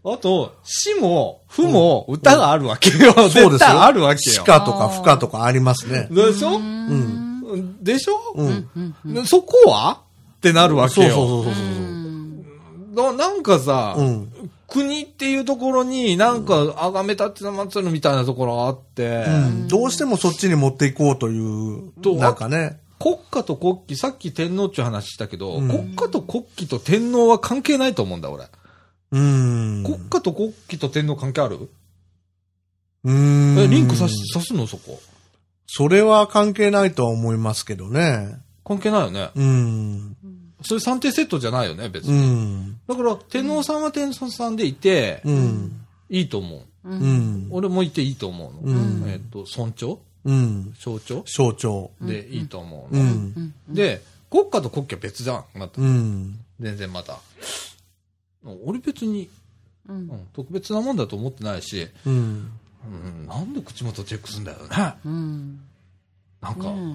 [0.07, 3.12] あと、死も、負も歌があるわけよ。
[3.14, 3.51] そうですよ。
[3.51, 4.43] 絶対あるわけよ。
[4.45, 6.09] 鹿とか負荷とかありますね。
[6.11, 6.57] でしょ？
[6.57, 7.82] うん。
[7.82, 9.14] でしょ、うん。
[9.14, 10.01] でそこは？
[10.39, 11.14] ってなるわけそうよ。
[11.14, 13.14] そうそうそうそう。
[13.16, 14.32] ななんかさ、うん
[14.75, 22.81] 国っていうところになんか、あがめたって祭るみたいなところがあって、うんどうしてもそっちに持っていこうという、となんかね。
[22.99, 28.47] 国家と国旗、さっき天皇っていう話したけど、うん国家と国旗と天皇は関係ないと思うんだ、俺。
[29.12, 29.83] うん。
[29.85, 31.68] 国家と国旗と天皇関係ある、
[33.05, 33.59] うん。
[33.59, 35.01] え、リンクさし、さすのそこ？
[35.66, 38.39] それは関係ないとは思いますけどね。
[38.64, 39.31] 関係ないよね。
[39.37, 40.16] うん。
[40.65, 42.21] それ算定セットじゃないよね、別うに。
[42.21, 42.81] ん。
[42.89, 45.85] だから、天皇さんは天皇さんでいて、うん。
[46.09, 46.89] いいと思う。
[46.89, 47.49] うん。
[47.51, 48.75] 俺もいていいと思うの。
[48.75, 50.75] うんえっ、と、尊重うん。
[50.79, 51.91] 象徴象徴。
[52.01, 53.55] でいいと思ううの、ん。
[53.69, 55.45] で、国家と国旗は別じゃん。
[55.55, 56.39] またうん。
[56.61, 57.19] 全然また。
[58.65, 59.29] 俺別に、
[59.89, 62.51] うんうん特別なもんだと思ってないし、うん。
[62.87, 64.95] うん、なんで口元チェックすんだよね。
[65.05, 65.61] うん
[66.45, 66.91] なんか、ううん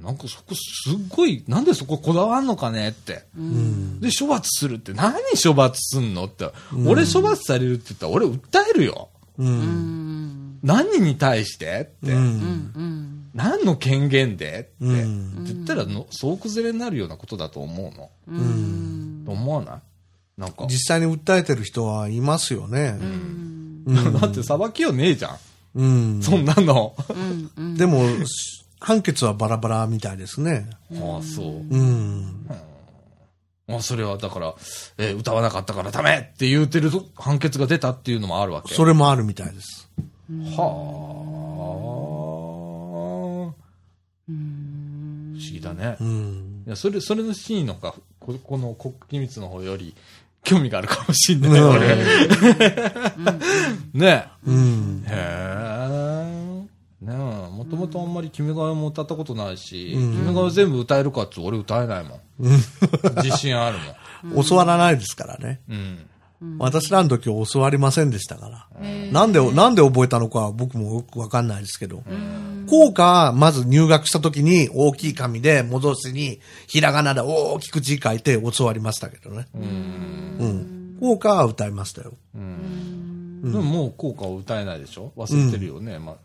[0.00, 3.24] ん、なんかそこすっごい、なんでそここだわんのかねって。
[3.36, 4.00] うん。
[4.00, 6.50] で、処罰するって、何処罰すんのって。
[6.86, 8.38] 俺処罰されるって言ったら、俺訴
[8.70, 9.08] えるよ。
[9.38, 9.44] う。
[9.44, 12.12] うんん何に対してって。
[12.12, 12.16] う。
[12.16, 12.22] うん
[12.76, 14.70] ん何の権限でって。
[14.84, 18.10] うんって言ったらの、総崩れになるようなことだと思うの。
[18.28, 19.80] うんと思わない？
[20.36, 20.66] なんか。
[20.68, 22.98] 実際に訴えてる人はいますよね。
[24.20, 25.36] だって裁きよねえじゃん。
[25.74, 25.84] う
[26.18, 26.22] ん。
[26.22, 26.94] そんなの。
[27.08, 28.02] うんうんでも、
[28.82, 30.68] 判決はバラバラみたいですね。
[30.94, 31.46] ああ、そう。
[31.46, 32.46] うん。
[33.68, 34.54] まあ、それはだから、
[34.98, 38.74] えー歌わなかったからダメって言うてると判決が出たっていうのもあるわけ。
[38.74, 39.88] それもあるみたいです。
[40.56, 41.22] はあ。
[44.26, 45.96] 不思議だね。
[46.00, 46.62] うん。
[46.66, 49.94] いや、それ、それのシーンのか、ここの国機密の方より
[50.42, 51.96] 興味があるかもしんない、俺。
[53.94, 55.04] ねうん。
[55.06, 56.41] へえ。
[57.02, 57.16] ねえ、
[57.50, 62.20] もともとあんまり君が代も歌ったことないし、うん君が代全部歌えるかって俺歌えないもん。
[63.22, 63.76] 自信ある
[64.48, 65.60] 教わらないですからね。
[65.68, 65.78] もん。
[66.42, 66.58] うん。
[66.58, 68.66] 私らの時は教わりませんでしたから。
[69.12, 72.02] なんで、なんで覚えたのかは僕もよくわかんないですけど。
[72.68, 79.46] 効果はまず入学した時に大きい紙で戻しにひらがなで大きく字書いて教わりましたけどね。
[79.54, 79.58] う
[80.46, 80.96] ん。
[81.00, 82.12] 効果は歌いましたよ。
[82.34, 85.12] でももう効果を歌えないでしょ？
[85.16, 85.98] 忘れてるよね。
[85.98, 86.16] まあ、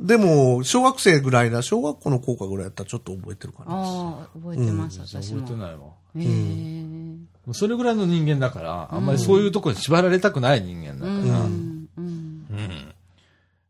[0.00, 3.66] でも、小学生ぐらいだ、小学校の効果ぐらいだったらちょっと覚えてるかな。
[3.70, 5.80] ああ覚えてます私も覚えてないわ。
[6.16, 11.10] へえそれぐらいの人間だから、あんまりそういうところに縛られたくない人間だから。
[11.12, 11.26] ううん。
[11.26, 12.94] んうん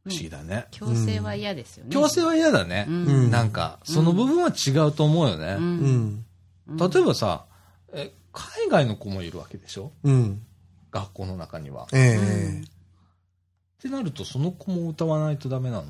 [0.03, 0.67] 不思議だね。
[0.71, 2.85] 強制は嫌ですよね強制は嫌だね。
[2.85, 5.57] んなんか、その部分は違うと思うよね。
[5.59, 6.25] うん。
[6.77, 7.45] 例えばさ、
[7.93, 9.93] え、海外の子もいるわけでしょ？
[10.05, 10.41] うん。
[10.91, 11.83] 学校の中には。
[11.83, 12.63] っええ
[13.83, 15.85] てなると、その子も歌わないとダメなの？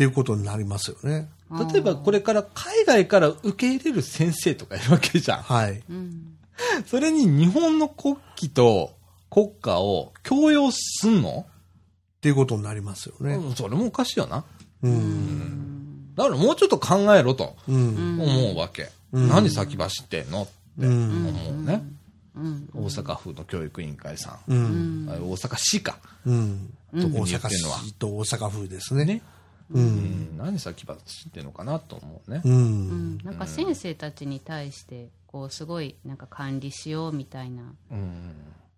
[0.00, 1.28] っていうことになりますよね。
[1.72, 5.42] 例えばこれから海外から受け入れる先生とかいるわけじゃん。
[5.42, 5.82] はい。
[5.90, 6.38] うん
[6.86, 8.94] それに日本の国旗と
[9.28, 13.34] 国歌を強要すんの、っていうことになりますよね。
[13.34, 14.42] うんそれもおかしいよな。
[14.82, 16.14] うん。
[16.14, 18.18] だからもうちょっと考えろとうん。
[18.22, 18.88] 思うわけ。
[19.12, 20.44] うん何先走ってんの？
[20.44, 21.28] ってうん。
[21.28, 21.82] 思うね。
[22.36, 24.50] うん大阪府の教育委員会さん。
[24.50, 25.10] うん。
[25.10, 25.98] あ大阪市か。
[26.24, 26.72] うん。
[26.94, 27.78] 特大阪に言ってんのは。
[27.80, 29.04] 市と大阪府ですね。
[29.04, 29.22] ね。
[29.72, 29.78] う。
[29.78, 30.96] うんん、何先走
[31.28, 32.42] ってんのかなと思うね。
[32.44, 32.48] う。
[32.48, 38.34] うんんなんか先生たちに対してこうすごいなんか管理しようみたいなうん。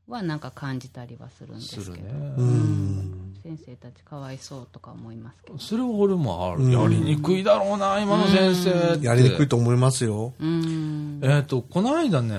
[0.09, 2.09] はなんか感じたりはするんですすけど。
[2.09, 3.35] うん。
[3.43, 6.65] 先生たちかわいそうとか思いますけどそれは俺もある。
[6.65, 9.07] うんやりにくいだろうな、今の先生って。
[9.07, 10.35] やりにくいと思いますよ。
[10.39, 12.37] うんえっ、と、この間ね、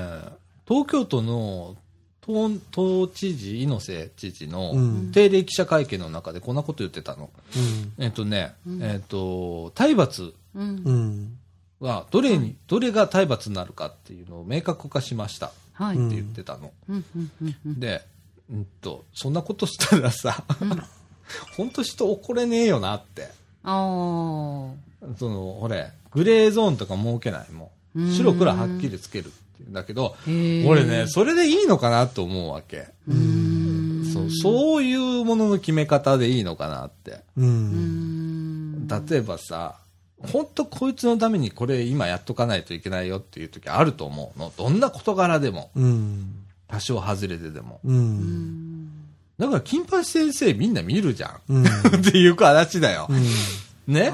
[0.67, 1.75] 東京都の、
[2.25, 7.29] 都都知事、猪瀬知事のうん定例記者会見の中でこんなこと言ってたの。
[7.55, 7.59] う
[8.01, 8.03] ん。
[8.03, 11.37] えっとね、えっと、体罰うんうん。
[11.79, 15.97] はどれに、どれが体罰になるかっていうのを明確化しましたってはい。
[15.97, 16.71] うん言ってたの。
[16.89, 18.05] うんうんうんうんで、
[18.51, 20.43] うんと、そんなことしたらさ、
[21.57, 23.23] 本当人怒れねえよなって。
[23.63, 23.73] ああ。
[25.17, 27.67] その、ほれ、グレーゾーンとか設けないもん。
[28.01, 29.31] うん白黒はっきりつける
[29.61, 32.87] んだけど、俺ね、それでいいのかなと思うわけ。
[33.07, 34.09] うん。
[34.11, 37.23] そう、そういうものの決め方でいいのかなって。
[39.11, 39.75] 例えばさ、
[40.19, 44.51] 本当こいつのためにこれ今やっとかないといけないよっていう時あると思うの。
[44.57, 45.69] どんな事柄でも。
[45.75, 46.35] うん。
[46.67, 47.79] 多少外れてでも。
[49.37, 51.41] だから、金八先生みんな見るじゃん。
[51.49, 51.65] うん。
[51.67, 51.67] っ
[52.11, 53.09] ていう話だよ。
[53.87, 54.11] ね？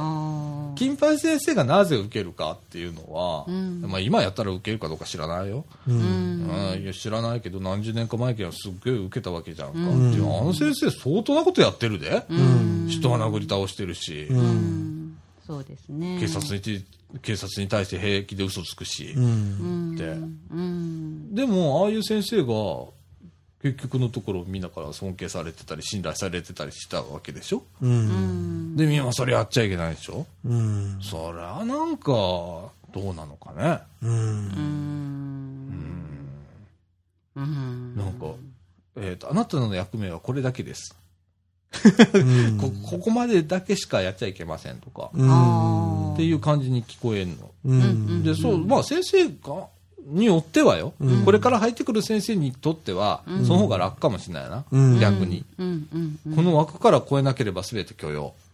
[0.80, 5.66] 金八先生がなぜ受けるかっていうのは、うんまあ今やったら受けるかどうか知らないよ。
[5.86, 5.92] う。
[5.92, 6.72] うんん。
[6.74, 9.80] うん、いや知らないけど何十年か前からすっごい受けたわけじゃんか。
[9.80, 12.26] うんあの先生相当なことやってるで。
[12.30, 12.88] うん。
[12.88, 14.34] 人は殴り倒してるし、う。
[14.34, 15.18] うんん。
[15.46, 16.18] そうですね。
[16.22, 16.82] 警察にて
[17.22, 19.08] 警察に対して平気で嘘つくし。
[19.08, 19.96] でうん。
[21.36, 22.54] でも、ああいう先生が、
[23.62, 27.64] 結局のところみんなから尊敬されてたり信頼されてたりしたわけでしょ？
[27.82, 27.88] う。
[27.88, 28.76] うんん。
[28.78, 30.26] で、今それやっちゃいけないでしょ？
[30.46, 30.98] うん。
[31.02, 33.80] そりゃなんか、どうなのかね。
[34.02, 34.08] う。
[34.08, 35.80] うんん。
[37.36, 37.96] うん。
[37.98, 38.28] なんか、
[38.96, 40.96] えっ、と、あなたの役目はこれだけです。
[42.14, 46.14] うん こ、ここまでだけしかやっちゃいけませんとか、うん。
[46.14, 47.52] っていう感じに聞こえんの。
[47.66, 48.24] うん。
[48.24, 49.68] で、そう、まあ先生が、
[50.10, 55.46] によってはよ、うんこれから入ってくる先生にとっては、うんその方が楽かもしれないな、うん逆に。
[55.58, 55.88] うん。
[55.94, 56.20] うん。
[56.28, 56.36] うん。
[56.36, 58.50] この枠から超えなければ全て許容っ。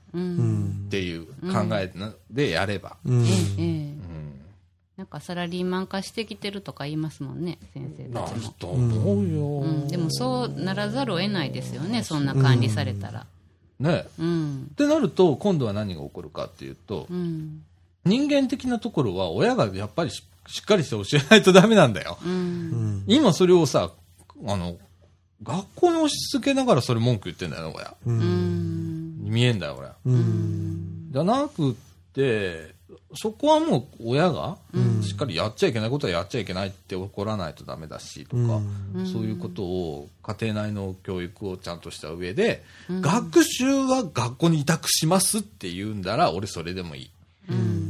[0.89, 1.91] ていう考え
[2.31, 2.95] でやれば。
[3.05, 3.25] うん。
[3.25, 3.31] ええ。
[3.31, 4.25] ええうん
[4.97, 8.53] なんかサラリーマン化してきてるとか言いますもんね、先生たちも。
[8.57, 13.25] と思うよ、うん、でもそうならざるを得ないですよね、そんな管理されたら。
[13.77, 14.07] ね。
[14.17, 14.69] うん。
[14.71, 17.61] ってなると、今度は何が起こるかっていうと、うん。
[18.05, 22.17] 人間的なところは親がやっぱりししっかりして教えないとダメなんだよ。
[22.25, 22.29] う。
[22.29, 23.03] うんん。
[23.07, 23.91] 今それをさ、
[24.45, 24.77] あの、
[25.43, 27.95] 学校に押し付けながらそれ文句言ってんだよな、親。
[28.05, 28.11] う。
[28.11, 29.31] うんん。
[29.31, 29.89] 見えんだよ、俺。
[30.05, 31.09] うん。
[31.11, 31.73] じゃなくっ
[32.13, 32.75] て、
[33.15, 38.61] そこはもう親がうんしっかりやっちゃいけないことはやっちゃいけないって怒らないとダメだしとか、
[38.93, 47.11] うんそういうことを家庭内の教育をちゃんとした上で、うん学習は学校に委託しますって言うんだら俺それでもいい。
[47.49, 47.84] うん。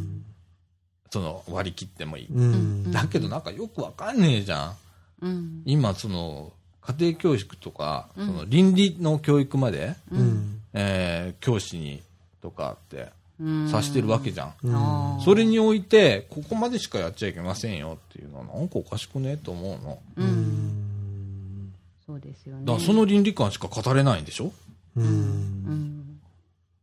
[1.15, 2.27] その割り切ってもいい。
[2.29, 2.91] うん。
[2.91, 4.75] だけどなんかよくわかんねえじゃ
[5.21, 5.25] ん。
[5.25, 5.61] うん。
[5.65, 6.51] 今その
[6.81, 10.59] 家庭教育とか、うんその倫理の教育まで、うん。
[10.73, 12.01] えー教師に
[12.41, 13.69] とかってうん。
[13.69, 15.21] さしてるわけじゃん。
[15.23, 19.99] それにおいて、ここまでしかやっちゃいけませんよっていうのは、なんかおかしくねと思うの。
[20.17, 20.21] う。
[20.21, 21.73] うんん。
[22.05, 22.65] そうですよね。
[22.65, 24.51] だからその倫理観しか語れないんでしょ？
[24.97, 26.19] うん。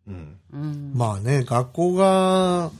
[0.06, 0.92] うん。
[0.94, 2.70] まあね、学校が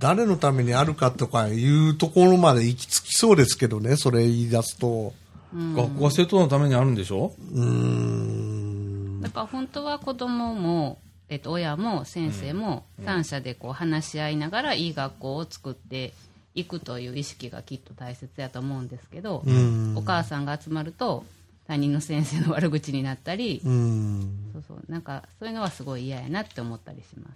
[0.00, 5.12] 誰のためにあるかとかいうところまで行き着きそうですけどね、それ言い出すと。
[5.54, 7.32] うん学校は生徒のためにあるんでしょ？
[7.52, 9.20] うーん。
[9.20, 10.98] だから本当は子供も、
[11.28, 16.12] えっと、親も先生も三者でこう話し合いながらいい学校を作って
[16.54, 19.94] いくという意識がきっと大切やと思うんですけど、うん。
[19.96, 21.24] お母さんが集まると
[21.66, 24.52] 他人の先生の悪口になったり、うん。
[24.52, 27.34] そうそうなんかそういうのはすごい嫌やなって思ったりします。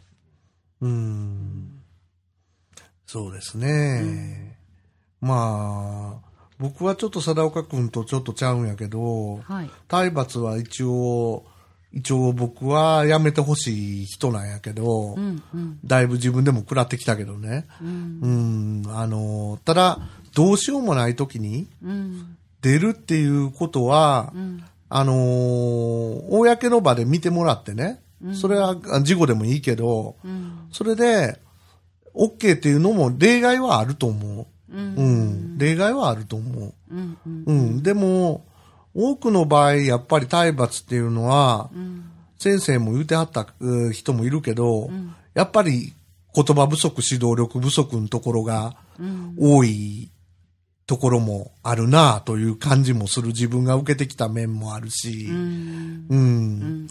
[0.83, 1.81] うん。
[3.07, 4.59] そうですね。
[5.21, 6.29] まあ、
[6.59, 9.71] 僕はちょっと貞岡君とちょっとちゃうんやけど、はい。
[9.89, 11.45] 体罰は一応、
[11.93, 15.79] 一応僕はやめてほしい人なんやけど、うんうん。
[15.85, 17.67] だいぶ自分でも食らってきたけどね。
[17.81, 18.83] うん。
[18.85, 20.01] うん、あの、ただ、
[20.35, 22.37] どうしようもない時にうん。
[22.63, 24.65] 出るっていうことは、うん。
[24.89, 28.01] あのー公の場で見てもらってね、
[28.33, 30.69] それはあ事故でもいいけど、うん。
[30.73, 31.41] それで、
[32.15, 34.47] OK っていうのも例外はあると思う。
[34.73, 34.95] うん。
[34.97, 36.75] うん、例外はあると思う。
[36.91, 37.45] うんうん。
[37.47, 38.45] うん、でも、
[38.95, 42.05] 多くの場合、やっぱり体罰っていうのは、うん。
[42.39, 45.15] 先生も言うてはったう人もいるけど、ん。
[45.35, 45.93] やっぱり
[46.35, 49.35] 言葉不足、指導力不足のところがうん。
[49.39, 50.11] 多い
[50.87, 56.87] ところもあるなという感じもする自分が受けてきた面もあるし、うん。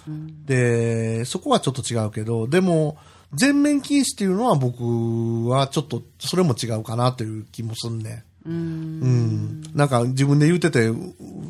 [0.45, 2.97] で、そこはちょっと違うけど、でも、
[3.35, 8.23] 全面禁止っていうのは僕はちょっと、それも違うかなという気もすんね。
[8.45, 9.63] うんうん。
[9.73, 10.91] なんか自分で言うてて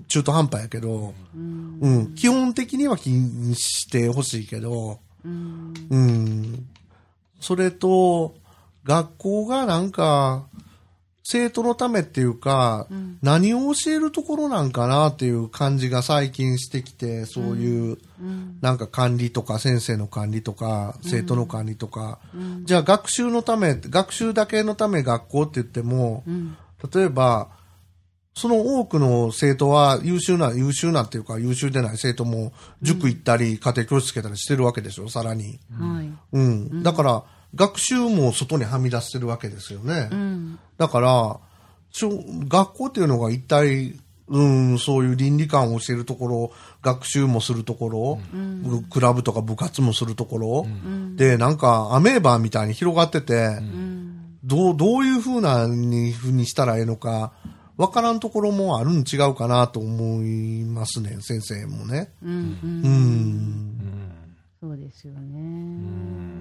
[0.08, 2.16] 中途半端やけど、うんうん。
[2.16, 6.68] 基本的には気にしてほしいけど、うんうん。
[7.40, 8.36] それと、
[8.84, 10.48] 学校がなんか、
[11.24, 12.88] 生徒のためっていうか、
[13.22, 17.98] 何を教えるところなんかなっていう感じが最近してきて、そういう、
[18.62, 22.20] なんか管理とか先生の管理とか、生徒の管理とか、
[22.66, 26.24] じゃあ学習のため、学習だけのため学校って言っても、
[26.94, 27.50] 例えば、
[28.36, 32.52] その多くの生徒は優秀な、優秀なっていうか優秀でない生徒も
[32.82, 35.60] 塾行ったり、家庭教室つけたりしてるわけでしょ、さらに。
[35.80, 36.12] はい。
[36.34, 36.84] うん。
[36.84, 37.24] だから、
[37.56, 40.10] 学習も外にはみ出してるわけですよね。
[40.12, 40.60] うん。
[40.78, 41.40] だから、
[42.48, 44.00] 学校っていうのが一体、
[44.30, 46.52] うん、そういう倫理観を教えるところ、
[46.82, 48.20] 学習もするところ、
[48.90, 50.68] クラブとか部活もするところ、
[51.16, 53.60] で、なんかアメーバーみたいに広がってて、
[54.44, 57.34] どう、どういうふうなに、ふうにしたらええのか、
[57.78, 62.12] わからんところもあるん違うかなと思いますね、先生もね。
[62.24, 62.32] うん。
[62.32, 62.84] うん。
[62.86, 64.04] うん。
[64.60, 66.33] そうですよね。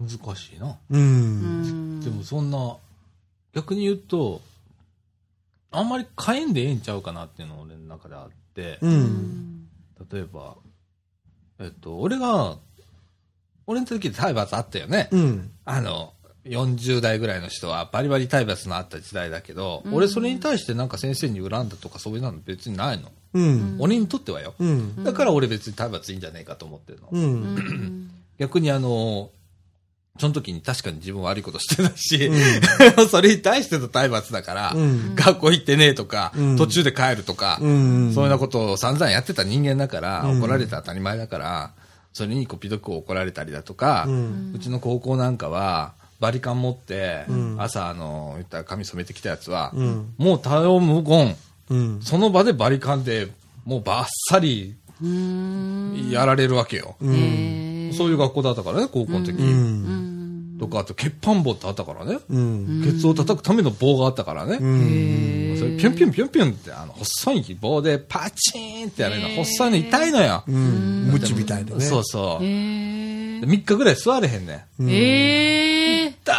[0.00, 0.76] 難しいな。
[0.90, 2.00] うん。
[2.00, 2.76] でもそんな、
[3.54, 4.40] 逆に言うと、
[5.70, 9.68] あんまり変えんでええんちゃうかなっていうのが俺の中であって、うん。
[10.10, 10.56] 例えば、
[11.58, 12.56] えっと、俺が、
[13.66, 15.08] 俺の時体罰あったよね。
[15.12, 15.50] うん。
[15.64, 23.12] あの、40代ぐらいの人はバリバリ体罰のあった時代だけど、俺それに対してなんか先生に恨んだとかそういうの別にないの。
[23.34, 23.76] うん。
[23.78, 24.54] 俺にとってはよ。
[24.58, 25.04] うん。
[25.04, 27.08] だから俺別に体罰いいんじゃねえかと思ってるの。
[27.12, 28.10] うん。
[28.38, 29.30] 逆にあの、
[30.18, 32.30] その時に確かに自分悪いことしてたし、
[33.10, 38.12] それに対しての体罰だから、うん学校行ってねえとか、うん途中で帰るとか、うん。
[38.14, 41.70] そういうようなことを散々やってた人間だから、うん怒られて当たり前だから、
[42.12, 44.14] それにこぴどく怒られたりだとか、うう
[44.56, 50.14] んちの高校なんかは、バリカン持って、ん朝、あの、言ったら髪染めてきたやつは、うん。
[50.18, 51.34] もう対応無言、
[51.70, 52.00] うん。
[52.02, 53.28] その場でバリカンで、
[53.64, 56.10] もうバッサリうん。
[56.10, 56.96] やられるわけよ。
[57.92, 59.32] そういう学校だったからね、高校の時。
[59.32, 60.56] うん。
[60.58, 62.18] とか、あと、欠板棒ってあったからね。
[62.28, 62.82] うん。
[62.84, 64.58] ケツを叩くための棒があったからね。
[64.60, 65.56] うん。
[65.58, 70.44] それピュンピュンピュンピュンって、あの、細い棒でパチーンってやるの、細いの痛いのよ。
[70.46, 71.10] うん。
[71.12, 71.80] ムチみたいなね。
[71.80, 72.44] そうそう。
[72.44, 74.90] へ3ー日ぐらい座れへんねん。
[74.90, 76.34] へーだ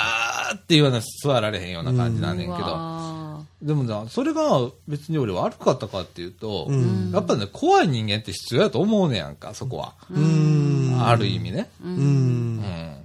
[0.54, 3.20] ーっていうような座られへんような感じなんねんけど。
[3.62, 9.93] わでもな、それが別に俺悪かったかっていうと、んやっぱね、怖い人間って必要やと思うねやんか、そこは。
[10.09, 10.97] うん。
[10.99, 11.70] ある意味ね。
[11.84, 11.88] う。
[11.88, 12.95] うんん。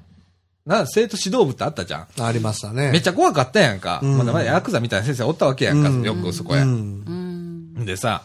[0.64, 2.22] な、生徒指導部ってあったじゃん。
[2.22, 2.90] ありましたね。
[2.90, 4.00] めっちゃ怖かったやんか。
[4.02, 6.64] うんまだまだヤクザみたいな先生おったわけやんか、よくそこや。
[7.84, 8.24] でさ、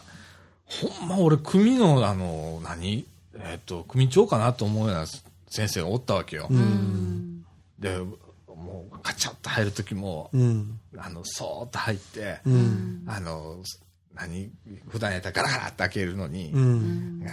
[0.66, 3.04] ほんま俺、組の、あの、何？
[3.38, 5.06] えっ、と、組長かなと思うような
[5.48, 6.48] 先生がおったわけよ。
[6.50, 7.44] うん。
[7.78, 7.98] で、
[8.72, 10.80] もう、カチャッと入るときも、うん。
[10.96, 13.04] あの、そーっと入って、うん。
[13.06, 13.62] あの、
[14.14, 14.50] 何
[14.88, 17.26] 普段やったらガラガラって開けるのに、うん。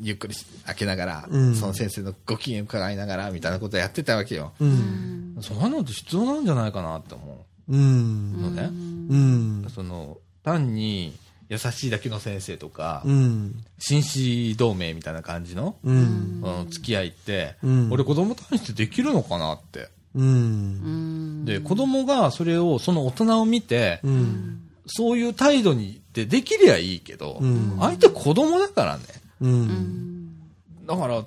[0.00, 0.34] ゆっくり
[0.66, 4.52] 開けながら、うんその先生のご機嫌伺いながら、みたいなことやってたわけよ。
[4.60, 5.36] うん。
[5.40, 8.42] そんなのって必要なんじゃないかなって思うんう。
[8.42, 8.62] のね。
[8.64, 9.16] う
[9.66, 9.70] ん。
[9.70, 11.16] その、単に
[11.48, 13.64] 優しいだけの先生とか、うん。
[13.78, 16.42] 紳士同盟みたいな感じの、うん。
[16.42, 19.88] うん付き合いって、うん俺子供対してできるのかなって。
[20.14, 21.44] うん。
[21.44, 24.60] で、子供がそれを、その大人を見て、うん。
[24.86, 29.04] そういう態度にってできりゃいいけど、うん相手子供だからね。
[29.40, 30.34] うん。
[30.86, 31.24] だから、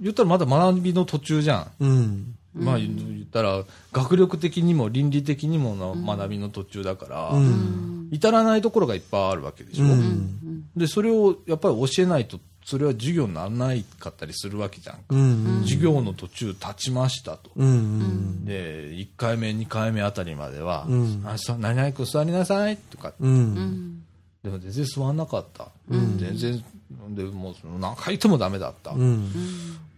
[0.00, 1.70] 言ったらまだ学びの途中じゃん。
[1.80, 2.34] うん。
[2.54, 8.08] まあ言ったら、学力的にも倫理的にもの学びの途中だから、うん。
[8.12, 9.84] 至らないところがいっぱいあるわけでしょ。
[9.84, 10.64] うん。
[10.76, 14.98] で、それをやっぱり教えないと、それは授業にならないかったりするわけじゃん。
[15.08, 15.60] うん。
[15.64, 17.50] 授業の途中立ちましたと。
[17.54, 18.44] うん。
[18.46, 24.02] で、1回目、2回目あたりまでは、うんあさ何々君座りなさいとか、うん。
[24.42, 25.68] でも全然座んなかった。
[25.90, 26.64] 全然、
[27.10, 28.92] でもう何回言ってもダメだった。
[28.92, 29.30] うん。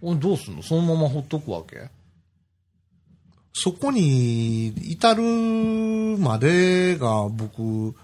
[0.02, 0.62] 俺どうすんの？
[0.62, 1.88] そのままほっとくわけ？
[3.52, 5.22] そこに至る
[6.18, 7.94] までが僕、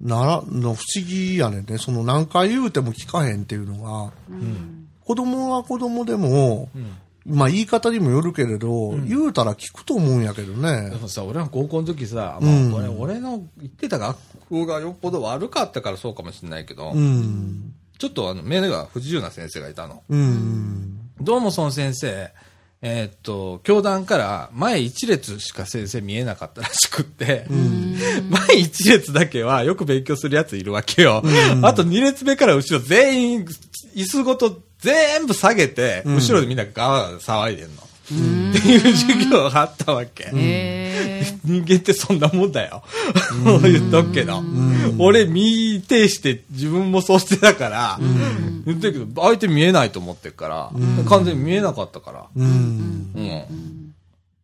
[0.00, 1.78] なら、の不思議やねんね。
[1.78, 4.88] その何回言うても聞かへんっていうのが、うん。
[5.04, 6.96] 子供は子供でも、うん。
[7.26, 10.96] まあ言い方にもよるけれど、言うたら聞くと思うんやけどねで。
[10.96, 14.16] もさ、俺は高校の時さ、うんまあ、俺俺の行ってた学
[14.48, 17.74] 校がよっぽど悪かったからそうかもしれないけど、うん。
[17.98, 20.02] ちょっとあの目が不自由な先生がいたの。
[20.08, 21.00] うん。
[21.20, 22.30] どうもその先生、
[22.88, 27.44] えーっと、教団から前一列しか先生見えなかったらしくって、
[28.30, 31.20] 前一列だけはよく勉強するやついるわけよ。
[31.62, 33.44] あと二列目から後ろ全員、
[33.96, 37.82] 椅子ごと全部下げて、後ろでみんなガー騒いでんの。
[38.06, 40.30] っていう授業があったわけ。
[41.44, 42.82] 人間ってそんなもんだよ。
[43.62, 44.42] 言っとくけど。
[44.98, 47.98] 俺見てして自分もそうしてたから、
[48.64, 50.70] 言ってるけど、相手見えないと思ってるから、
[51.08, 52.26] 完全に見えなかったから。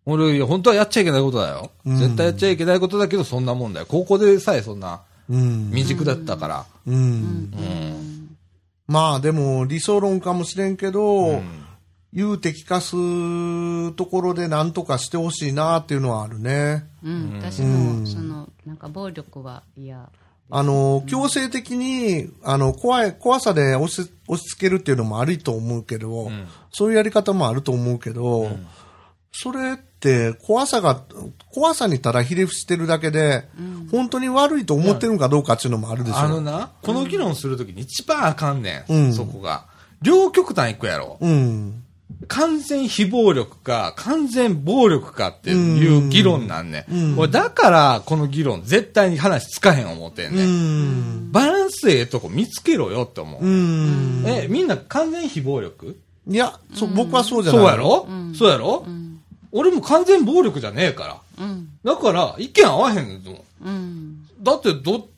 [0.04, 1.70] 俺、本当はやっちゃいけないことだよ。
[1.86, 3.86] うん絶対やっちゃいけないことだけど、そんなもんだよ。
[3.88, 5.70] 高校でさえそんな、うん。
[5.70, 6.66] 未熟だったから。
[8.88, 11.61] まあでも理想論かもしれんけど、うん
[12.12, 16.84] 言うて聞かすところで何とかしてほしいなっていうのはあるね。
[17.02, 20.10] うん、私も、その、なんか暴力は嫌。
[20.50, 28.50] あの、強制的に、あの、怖い、怖さで押し、押し付けるっていうのもあると思うけど、んそういうやり方もあると思うけど、
[29.32, 31.02] それって怖さが、
[31.54, 33.48] 怖さにただひれ伏してるだけで、
[33.90, 36.18] 本当に悪いと思ってるのかどうかっていうのもあるでしょ。
[36.18, 38.92] あのな、この議論するときに一番あかんねん。
[38.92, 39.64] うんそこが。
[40.02, 41.16] 両極端行くやろ。
[41.18, 41.82] うん。
[42.28, 46.86] 完全非暴力か、完全暴力かっていう議論なんね。
[46.90, 50.46] うんだから、この議論絶対に話つかへん思ってんうね。
[50.46, 51.32] ん。
[51.32, 53.44] バランスええとこ見つけろよって思う。
[53.44, 54.24] うん。
[54.26, 55.98] え、みんな完全非暴力？
[56.28, 57.62] いや、そ僕はそうじゃない。
[57.62, 58.06] そうやろ、
[58.38, 58.86] そうやろ、
[59.50, 61.44] 俺も完全暴力じゃねえから。
[61.44, 63.68] うん、だから、意見合わへんねんと思う。
[63.68, 65.08] うん、だって、ど、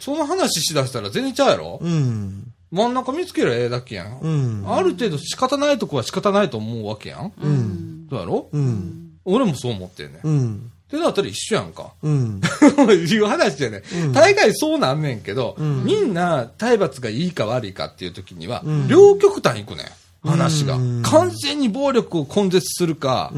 [0.00, 2.47] その話しだしたら全然ちゃうやろ、うん。
[2.70, 4.18] 真ん中見つけりゃええだけやん。
[4.20, 4.64] うん。
[4.66, 7.32] ある程度仕方ないとこは仕方ないと思うわけやん。
[7.40, 8.06] うん。
[8.10, 9.12] そうやろ、うん。
[9.24, 10.18] 俺もそう思ってんねん。
[10.18, 10.72] っうん。
[10.90, 11.92] てなったら一緒やんか。
[12.02, 12.40] うん。
[12.90, 19.86] いう話じゃね、大概そうなんねんけど、んみんな体罰がいいか悪いかっていう時には、ん両極端行くねん。
[20.24, 23.32] 話が、うん完全に暴力を根絶するか、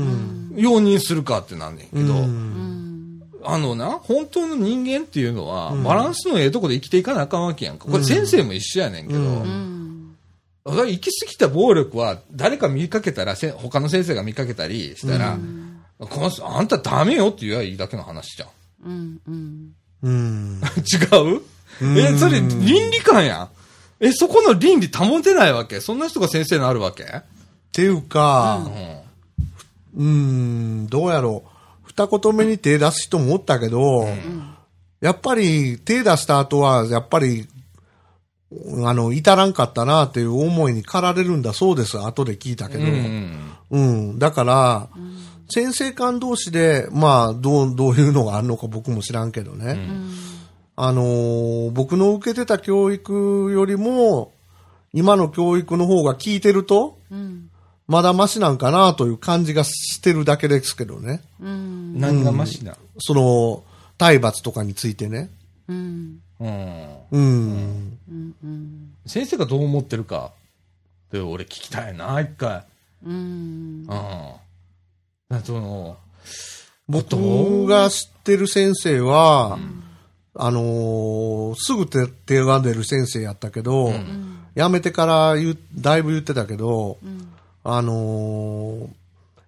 [0.56, 2.89] 容認するかってなんねんけど、うん、
[3.42, 7.86] あのな、本当の人間っていうのは、バランスのええとこで生きていかなあかんわけやんか。
[7.86, 10.16] これ先生も一緒やねんけど、うんうん、
[10.64, 15.38] だから行き過ぎた暴力は誰か見かけたら、せ他の先生が見かけたりしたら、
[15.98, 18.48] この人あんたダメよって言えばいいだけの話じゃん。
[18.86, 20.60] うん、うん、うん。
[20.62, 21.42] 違う？
[21.98, 23.48] え、それ倫理観やん。
[24.00, 25.80] え、そこの倫理保てないわけ？
[25.80, 27.04] そんな人が先生になるわけ？
[27.04, 27.06] っ
[27.72, 28.66] ていうか、
[29.94, 30.02] うん。
[30.02, 30.04] う
[30.84, 31.49] ん、どうやろう。
[31.90, 34.06] 二言目に手出す人もおったけど、
[35.00, 37.48] やっぱり手出した後は、やっぱり、
[38.84, 41.98] あの、至らんかったなっていう思いに駆られるんだそうです。
[41.98, 42.84] 後で聞いたけど。
[42.84, 43.52] うん。
[43.70, 43.78] う
[44.14, 44.18] ん。
[44.18, 44.88] だから、
[45.48, 49.78] 先生間同士で、まあ、どう、どういうのがあるのか僕も知らんけどね。
[50.76, 54.32] あのー僕の受けてた教育よりも、
[54.92, 57.49] 今の教育の方が聞いてると、うん、
[57.90, 61.24] まだマシなんかなという感じがしてるだけですけどね。
[61.40, 63.64] うん、何がマシなその、
[63.98, 65.28] 体罰とかについてね。
[65.66, 66.86] うん、うん。
[67.10, 67.98] うん。
[68.08, 70.30] うん、うん、先生がどう思ってるか
[71.08, 72.62] って俺聞きたいな、一回。
[73.04, 73.86] うん、うん。
[73.86, 75.96] だその、
[76.88, 79.58] 僕が知ってる先生は、
[80.36, 83.92] あのーすぐ手手が出る先生やったけど、
[84.56, 85.34] 辞めてから
[85.74, 86.98] だいぶ言ってたけど、
[87.64, 89.00] あのー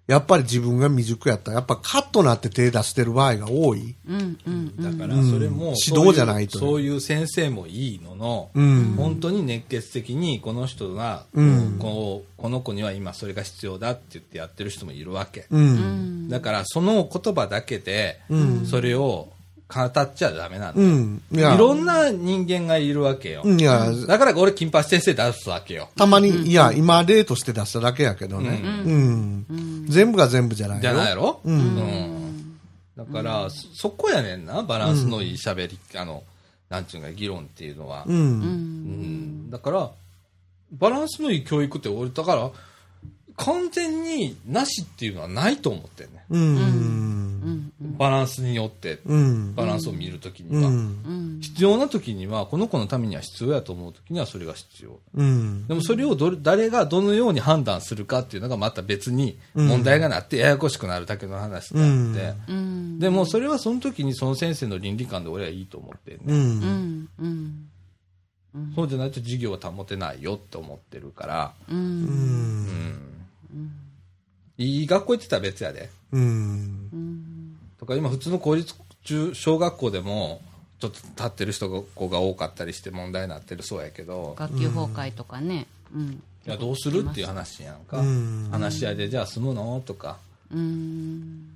[0.09, 1.53] やっぱり自分が未熟やった。
[1.53, 3.95] やっぱカッとなって手出してる場合が多い。
[4.07, 15.47] うん、うん、だからそれも、指導じゃないとそういうそういう先生もいいのの、うん本当に熱血的にこの人が、うんこうこの子には今それが必要だって言ってやってる人もいるわけ。
[15.51, 16.29] うん。
[16.29, 18.21] だからその言葉だけで、
[18.69, 19.29] それを
[19.75, 20.81] 語っちゃダメなんだ。
[20.81, 21.23] うん。
[21.33, 23.43] いいや、ろんな人間がいるわけよ。
[23.45, 25.89] いや、だから俺、金八先生出すわけよ。
[25.97, 28.61] たまに、いや、今例として出しただけやけどね。
[28.62, 29.87] うん。
[29.89, 30.83] 全部が全部じゃないよ。
[30.83, 31.41] じゃないやろ？
[31.45, 32.18] うんうん
[32.95, 36.23] だから、そそこやねんな、バランスのいい喋り、あの、
[36.68, 38.05] なんちゅうのか、議論っていうのは。
[38.07, 38.12] う。
[38.12, 39.91] うんんだから、
[40.73, 42.51] バランスのいい教育って俺、だから、
[43.37, 46.24] 完全になしっていうのはないと思ってんね。
[46.30, 47.72] うん。
[47.99, 49.55] バランスによって、うん。
[49.55, 50.68] バランスを見るときには。
[50.68, 51.39] うん。
[51.41, 55.01] 必要なときには、この子のためには必要やと思うときにはそれが必要。
[55.14, 55.66] うん。
[55.66, 67.09] でもそれをどれ誰がどのように判断するかっていうのがまた別に問題がなってややこしくなるだけの話であって、うん、でもそれはその時にその先生の倫理観で俺はいいと思ってんね、うん。
[67.18, 67.68] うん、
[68.55, 73.22] うん、そうじゃないと授業は保てないよって思ってるから、う、うんん。
[74.59, 75.91] いい学校行ってたら別やで。
[76.12, 77.57] うん。
[77.79, 78.74] とか今普通の公立
[79.05, 80.41] 中小学校でも
[80.79, 85.66] ちょっと立ってる人が子が多かったりして問題になってるそうやけど、学級崩壊とかね。
[85.95, 88.49] うん、いやどうするっていう話やんか、うん。
[88.51, 89.83] 話し合いでじゃあ住むの？
[89.85, 90.19] とか。
[90.53, 91.49] うん、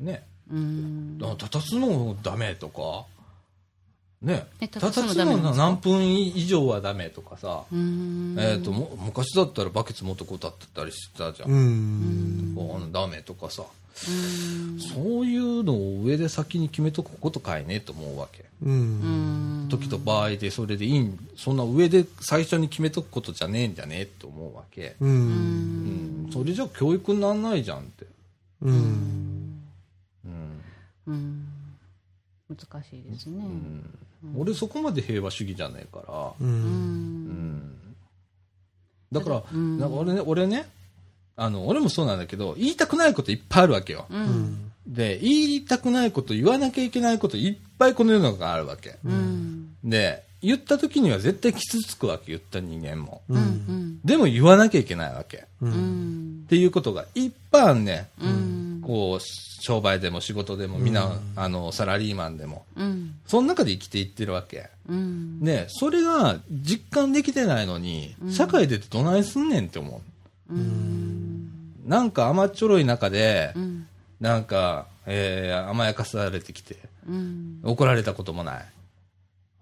[0.00, 0.24] ね。
[0.50, 3.06] うん、あ立たすのダメとか、
[4.24, 12.92] ね、たす立たすの何分以上はダメとかさ、うん、えっ、とも昔だったらバケツ持ってこう立ってたりしてたじゃん、うん。
[12.92, 13.64] ダメとかさ、
[13.94, 18.44] そういうのを上で先に決めとくことかいねと思うわけ。
[18.62, 19.66] うん。
[19.68, 25.06] 時と場合でそれでいいんそんな上で最初に決めとくことじゃねえんじゃねえって思うわけ、う。
[25.06, 26.26] うん。
[26.28, 28.06] ん、それじゃ教育にならないじゃんって。
[28.62, 29.62] うん。
[30.24, 30.62] うん。
[31.06, 31.46] うん。
[32.48, 33.44] 難しいですね。
[34.36, 36.44] 俺そこまで平和主義じゃないから、う。
[36.44, 36.60] うんうん
[37.56, 37.72] ん
[39.12, 40.66] だから、うんなんか俺ね、俺ね、
[41.36, 44.06] あの、俺もそうなんだけど、言いたくないこといっぱいあるわけよ。
[44.10, 44.72] ううんん。
[44.86, 48.96] で、言いたくないこと、言わなきゃいけないこといっぱいこの世の中があるわけ。
[49.04, 53.22] うんで、言った時には絶対傷つくわけ、言った人間も。
[53.28, 55.38] うんうんでも言わなきゃいけないわけ。
[55.38, 55.66] っう。
[55.66, 58.08] うんんていうことがいっぱいあるね。
[58.20, 62.64] うんこう、商売でも仕事でも、みんな、あの、サラリーマンでも。
[62.76, 64.68] うんその中で生きていってるわけ。
[64.88, 70.02] うんね、それが実感できてないのに、社会出てどないすんねんって思
[70.50, 70.54] う。
[70.54, 71.50] うん
[71.86, 73.86] なんか甘っちょろい中でう、ん
[74.20, 76.76] なんか、えー甘やかされてきて、
[77.08, 78.64] うん怒られたこともない。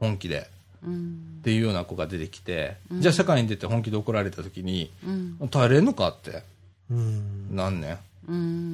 [0.00, 0.48] 本気で。
[0.84, 5.10] うんっていうような子が出てきて、じゃあ社会に出て本気で怒られた時に、う
[5.44, 6.42] ん耐えれんのかって、
[6.90, 7.54] うん。
[7.54, 7.98] なんねうんん。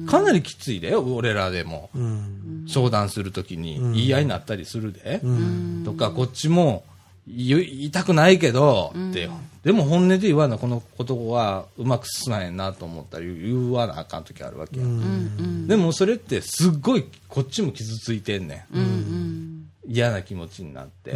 [0.07, 1.89] かなりきついで、俺らでも。
[1.95, 2.65] うん。
[2.67, 5.19] 商談するときに言い合いになったりするで。
[5.23, 5.81] うん。
[5.85, 6.83] とか、こっちも
[7.27, 9.29] 言いたくないけど、って、
[9.63, 18.77] でも本音で言わな、このことはうまく進まへんなと思ったら言わなあかんときあるわけや、うんでもそれってすっごいこっちも傷ついてんねん。
[18.77, 21.15] うんうん嫌な気持ちになって。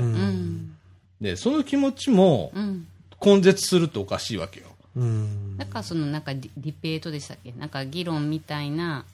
[1.22, 2.88] で、その気持ちもうん
[3.24, 4.68] 根絶するとおかしいわけよ。
[4.96, 5.58] うん。
[5.58, 7.52] なんかそのなんかディベートでしたっけ？
[7.54, 9.06] なんか議論みたいな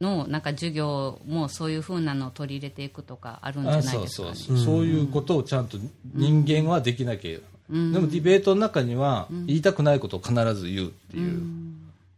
[0.00, 4.58] のなんか授業もそういうふうなのを取り入れていくとかあるんじゃあないそうそうですかね。
[4.58, 5.78] そう、そういうことをちゃんと
[6.14, 7.30] 人間はできなきゃ。
[7.30, 11.42] いけない、でもディベートの中には言いたくないことを必ず言うっていう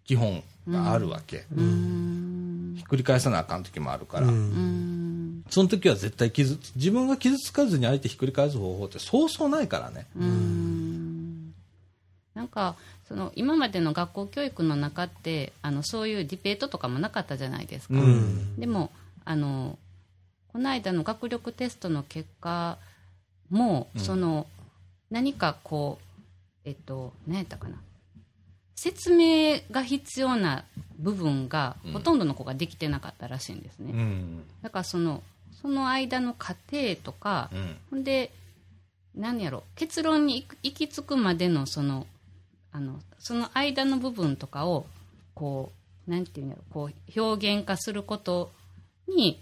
[0.05, 2.75] 基本があるわけ、うん。
[2.77, 5.45] ひっくり返さなあかん時もあるから、うん。
[5.51, 10.74] その時は絶対傷つ自分が傷つかずに相手ひっくり返す方法ってそうそうないからね、うん
[12.35, 12.75] なんか
[13.09, 18.59] その今までの学校教育の中ってあのそういうディベートとかもなかったじゃないですか、うん。
[18.59, 18.91] でも
[19.25, 19.79] あの
[20.49, 22.79] この間の学力テストの結果
[23.51, 24.47] も、その
[25.11, 27.77] 何かこうえっと何やったかな。
[28.77, 30.65] 説明が必要な
[30.99, 34.43] 部分がほとんどの子ができてなかったらしいんですね、うん。
[34.63, 35.23] だからその
[35.63, 37.77] その間の過程とか、うん。
[37.91, 38.33] ほんで
[39.15, 42.07] 何やろ結論に行き着くまでのその
[42.75, 44.85] あのその間の部分とかを
[45.35, 45.73] こ
[46.09, 48.51] うなんていうんやろこう表現化すること
[49.09, 49.41] に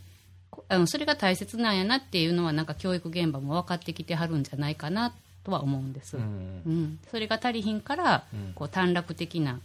[0.51, 5.15] こあのそれが大切なんやなっていうのはなんか教育現場も分かってきてはるんじゃないかな
[5.45, 6.63] とは思うんです、うん。
[6.67, 8.53] うん、それが足りひんから、うん。
[8.55, 9.61] こう短絡的な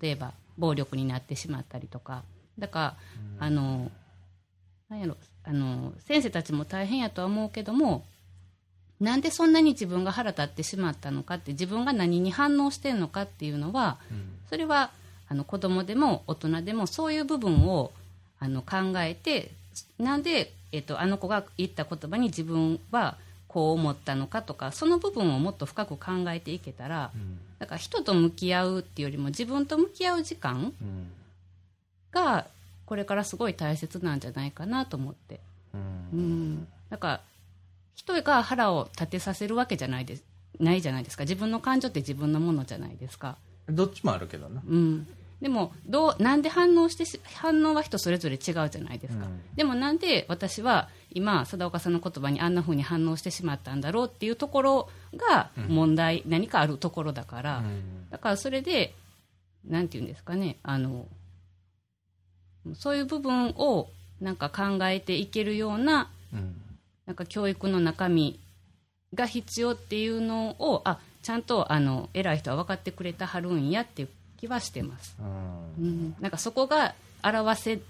[0.00, 2.24] 例えば暴力になってしまったりとか。
[2.58, 2.96] だか
[3.38, 3.90] ら、あの
[4.88, 8.04] なんやろあの先生たちも大変やとは思うけども
[9.00, 13.98] なんでそんなに自分が腹立ってしまったのかって自分が何に反応してんのかっていうのは
[14.48, 14.90] それは
[15.28, 17.92] あの子供でも大人でもそういう部分を
[18.38, 19.50] あの考えて
[19.98, 23.16] なんで、えっと、あの子が言った言葉に自分は
[23.48, 27.10] こう思ったのかとかその部分をもっと深く考えていけたら
[27.58, 31.10] だから人と向き合うっていうよりも自分と向き合う時間うん。
[32.12, 32.46] が
[32.86, 35.40] これからすごい大切なんじゃないかなと思って。
[35.72, 37.20] うん、だから
[38.00, 40.24] 人が腹を立てさせるわけじゃないです
[40.58, 41.24] ないじゃないですか。
[41.24, 44.62] 自分の感情って自分のものじゃないですか、どっちもあるけどな。
[44.66, 45.06] うん、
[45.40, 49.40] でもどうなんで反応してし反応は人それぞれ違うじゃないですか、うん。
[49.56, 57.62] でもなんで私は今貞岡さんの言葉にあんな風に反応してしまったんだろうっていうところが問題、何かあるところだから、
[58.10, 58.94] だからそれで
[59.66, 61.06] なんて言うんですかねあの
[62.74, 63.88] そういう部分を
[64.20, 66.59] なんか考えていけるようなうん
[67.10, 68.38] なんか教育の中身
[69.14, 75.84] が必要っていうのをあちゃんとあの偉い人は分かってくれたはるんやっていう気はしてます、うん。
[75.84, 77.80] うん、なんかそこが表せ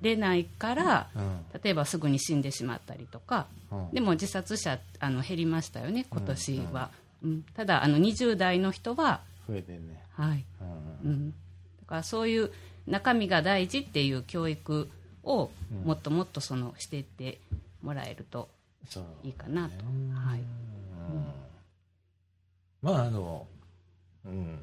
[0.00, 1.40] れないからうん。
[1.60, 3.90] 例えばすぐに死んでしまったりとかうん。
[3.90, 6.90] でも自殺者あの減りましたよね今年は、
[7.24, 7.42] うん。
[7.56, 10.00] ただあの20代の人は増えてんね。
[10.12, 10.44] はい、
[11.04, 11.10] うん。
[11.10, 11.34] うん、だ
[11.88, 12.52] からそういう
[12.86, 14.88] 中身が大事っていう教育
[15.24, 15.50] を
[15.84, 17.40] もっともっとそのしていって
[17.82, 18.48] もらえると
[19.22, 19.84] いいかなと、
[20.14, 20.40] はい、
[22.80, 23.46] まああの
[24.24, 24.58] うん。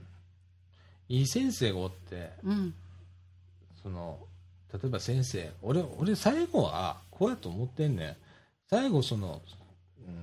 [1.08, 2.74] いい先生がおってうん。
[3.84, 4.18] その
[4.74, 8.16] 例えば先生俺俺最後はこうやと思ってんねん。
[8.70, 9.42] 最後その
[10.08, 10.16] うん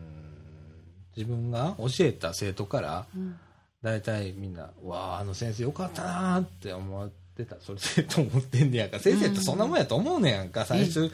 [1.16, 3.39] 自分が教えた生徒からうん。
[3.82, 7.56] 大体みんな「わああの先生よかったな」って思ってた。
[7.60, 8.98] それでと思ってんねやんか。
[9.01, 10.64] 先生ってそんなもんやと思うねやんか。
[10.64, 11.10] 最初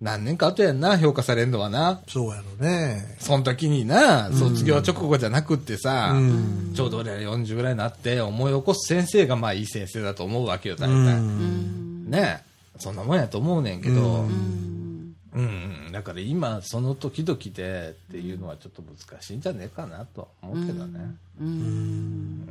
[0.00, 2.00] 何年か後やんな評価されんのはな。
[2.06, 3.16] そうやろね。
[3.18, 6.72] その時にな卒業直後じゃなくってさ、うん。
[6.74, 11.06] ちょうど俺ら40ぐらいになって思い起こす先生がまあいい先生だと思うわけよ大体、うん。
[11.06, 12.44] うんね
[12.78, 15.40] そんなもんやと思うねんけど、ううん、う
[15.88, 21.00] ん、だから今、その時々でっていうのはちょっと難しいんじゃねえかなとは思うけどね。
[21.40, 21.48] うん。
[21.48, 22.48] うん。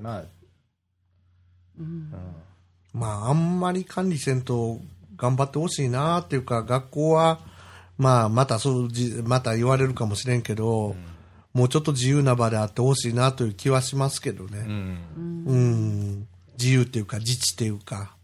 [0.00, 0.24] まあ、
[1.80, 2.12] うん。
[2.94, 4.80] まあ、あんまり管理せんと
[5.18, 7.40] 頑張ってほしいなっていうか、学校は、
[7.98, 10.94] まあ、またそうじ、また言われるかもしれんけど、
[11.52, 14.58] もうちょっと自由な場であってほしいなという気はしますけどうね。
[14.60, 14.98] ん。
[15.46, 16.28] うん。
[16.58, 18.14] 自由っていうか、自治っていうか。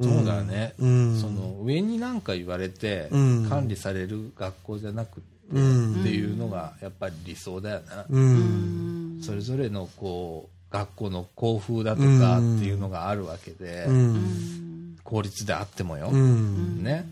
[0.00, 0.74] そうだね。
[0.78, 8.04] うんその上になんか言われてうん管理される学校じゃなくて、うんっていうのがやっぱり理想だよな。
[8.08, 9.18] うん。
[9.22, 14.67] それぞれのこう学校の校風だとかっていうのがあるわけで、うん。
[15.08, 16.84] 公立であってもよ、うん。
[16.84, 17.08] ね、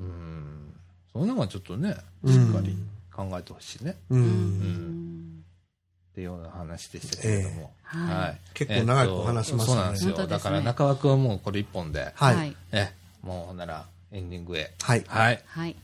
[0.00, 0.74] うん、
[1.12, 1.94] そういうのはちょっとね
[2.24, 2.32] うん。
[2.32, 2.76] しっかり
[3.12, 4.16] 考えてほしいね、う。
[4.16, 4.22] うん。
[4.22, 5.44] ん
[6.10, 7.98] っていうような話でしたけれども、ええ。
[7.98, 8.38] はい。
[8.54, 10.26] 結構長くお話しましたねそうなんですよ。
[10.26, 12.36] だから中川君はもうこれ一本で、はい。
[12.36, 12.92] はいえ。
[13.22, 14.72] もうほんならエンディングへ。
[14.82, 15.04] はい。
[15.06, 15.40] はい。
[15.46, 15.76] はい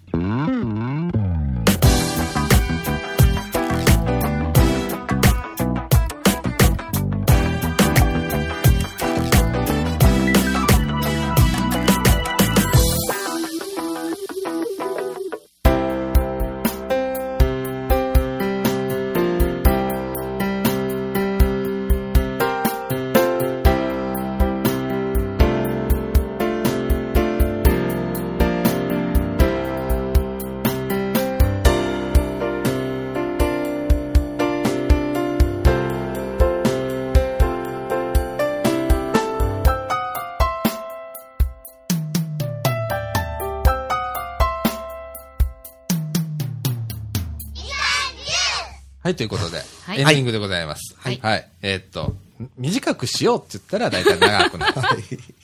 [49.16, 50.94] ということで、はいエンディングでございます。
[50.98, 51.20] はい
[51.62, 52.14] えーっと、
[52.58, 54.74] 短くしようって言ったら大体長くなる。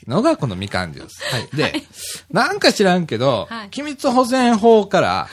[0.07, 1.55] のがこのみかんジュース。
[1.55, 1.73] で、
[2.31, 5.27] なんか知らんけど、はい機密保全法から、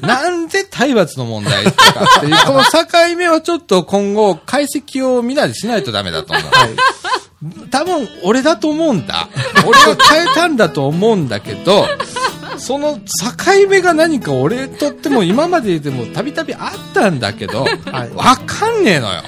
[0.00, 7.68] なんで体罰の問題とかっていう、 この境目をちょっと今後解析をみんなでしないとダメだと思う。
[7.70, 9.28] 多分俺だと思うんだ。
[9.66, 11.86] 俺が変えたんだと思うんだけど、
[12.58, 19.22] その境目が何か俺とっても今まででもたびたびあったんだけど、はいわかんねえのよ。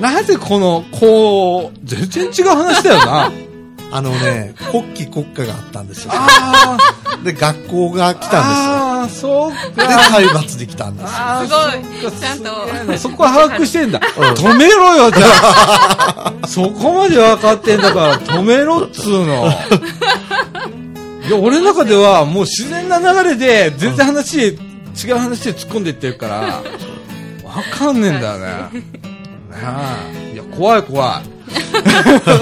[0.00, 3.32] なぜこの、こう、全然違う話だよな。
[3.92, 6.10] あのね、国旗国家があったんですよ。
[6.12, 6.76] あ
[7.24, 9.84] で、学校が来あ、たんああ、そうで。
[9.84, 11.10] 体罰に来たんですよ。
[11.46, 14.00] すごいちゃんとそこは把握してんだ。
[14.18, 16.32] うん止めろよ、じゃあ。
[16.46, 19.48] そこまで分かってんだから、止めろっつうの。
[21.26, 24.52] いや、俺の中ではもう自然な流れで、全然話、違
[25.12, 26.62] う話で突っ込んでいってるから、
[27.42, 28.46] 分かんねえんだよね。
[29.50, 29.96] なあ。
[30.32, 31.36] いや、怖い怖い。
[31.72, 32.38] 本当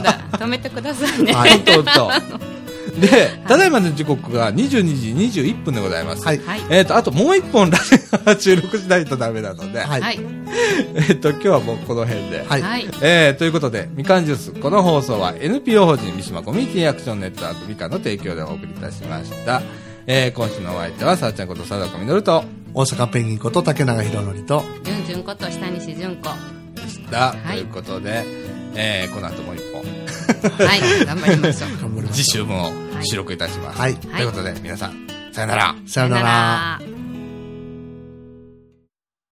[0.00, 2.46] だ止めてくださいねはいほんとほんと。
[3.00, 6.24] で、ただいまの時刻が22時21分でございます。
[6.24, 6.38] はい。
[6.38, 7.96] はいえっ、と、あともう一本ラジ
[8.26, 10.00] オ収録しないとダメなので、はい。
[10.00, 10.20] はい
[11.08, 12.44] えっと、今日はもうこの辺で。
[12.46, 12.62] はい。
[12.62, 19.62] はいえー、ということで、みかんジュース、この放送は NPO 法人三島コミュニティアクションネットワークみかんの提供でお送りいたしました。
[20.06, 22.44] えー、今週のお相手は、さあちゃんこと佐藤みのると、
[22.74, 26.36] 大阪ペンギンこと竹永宏典と、じゅんじゅんこと下西純子は
[26.74, 27.34] でした。
[27.54, 28.24] いということで、
[28.74, 33.78] えー、この後もう一本、い頑張りましょう頑張りまし次週分を収録いたします。
[33.78, 35.74] はいということで、皆さん、さよなら。
[35.86, 36.22] さよなら。
[36.22, 36.95] ら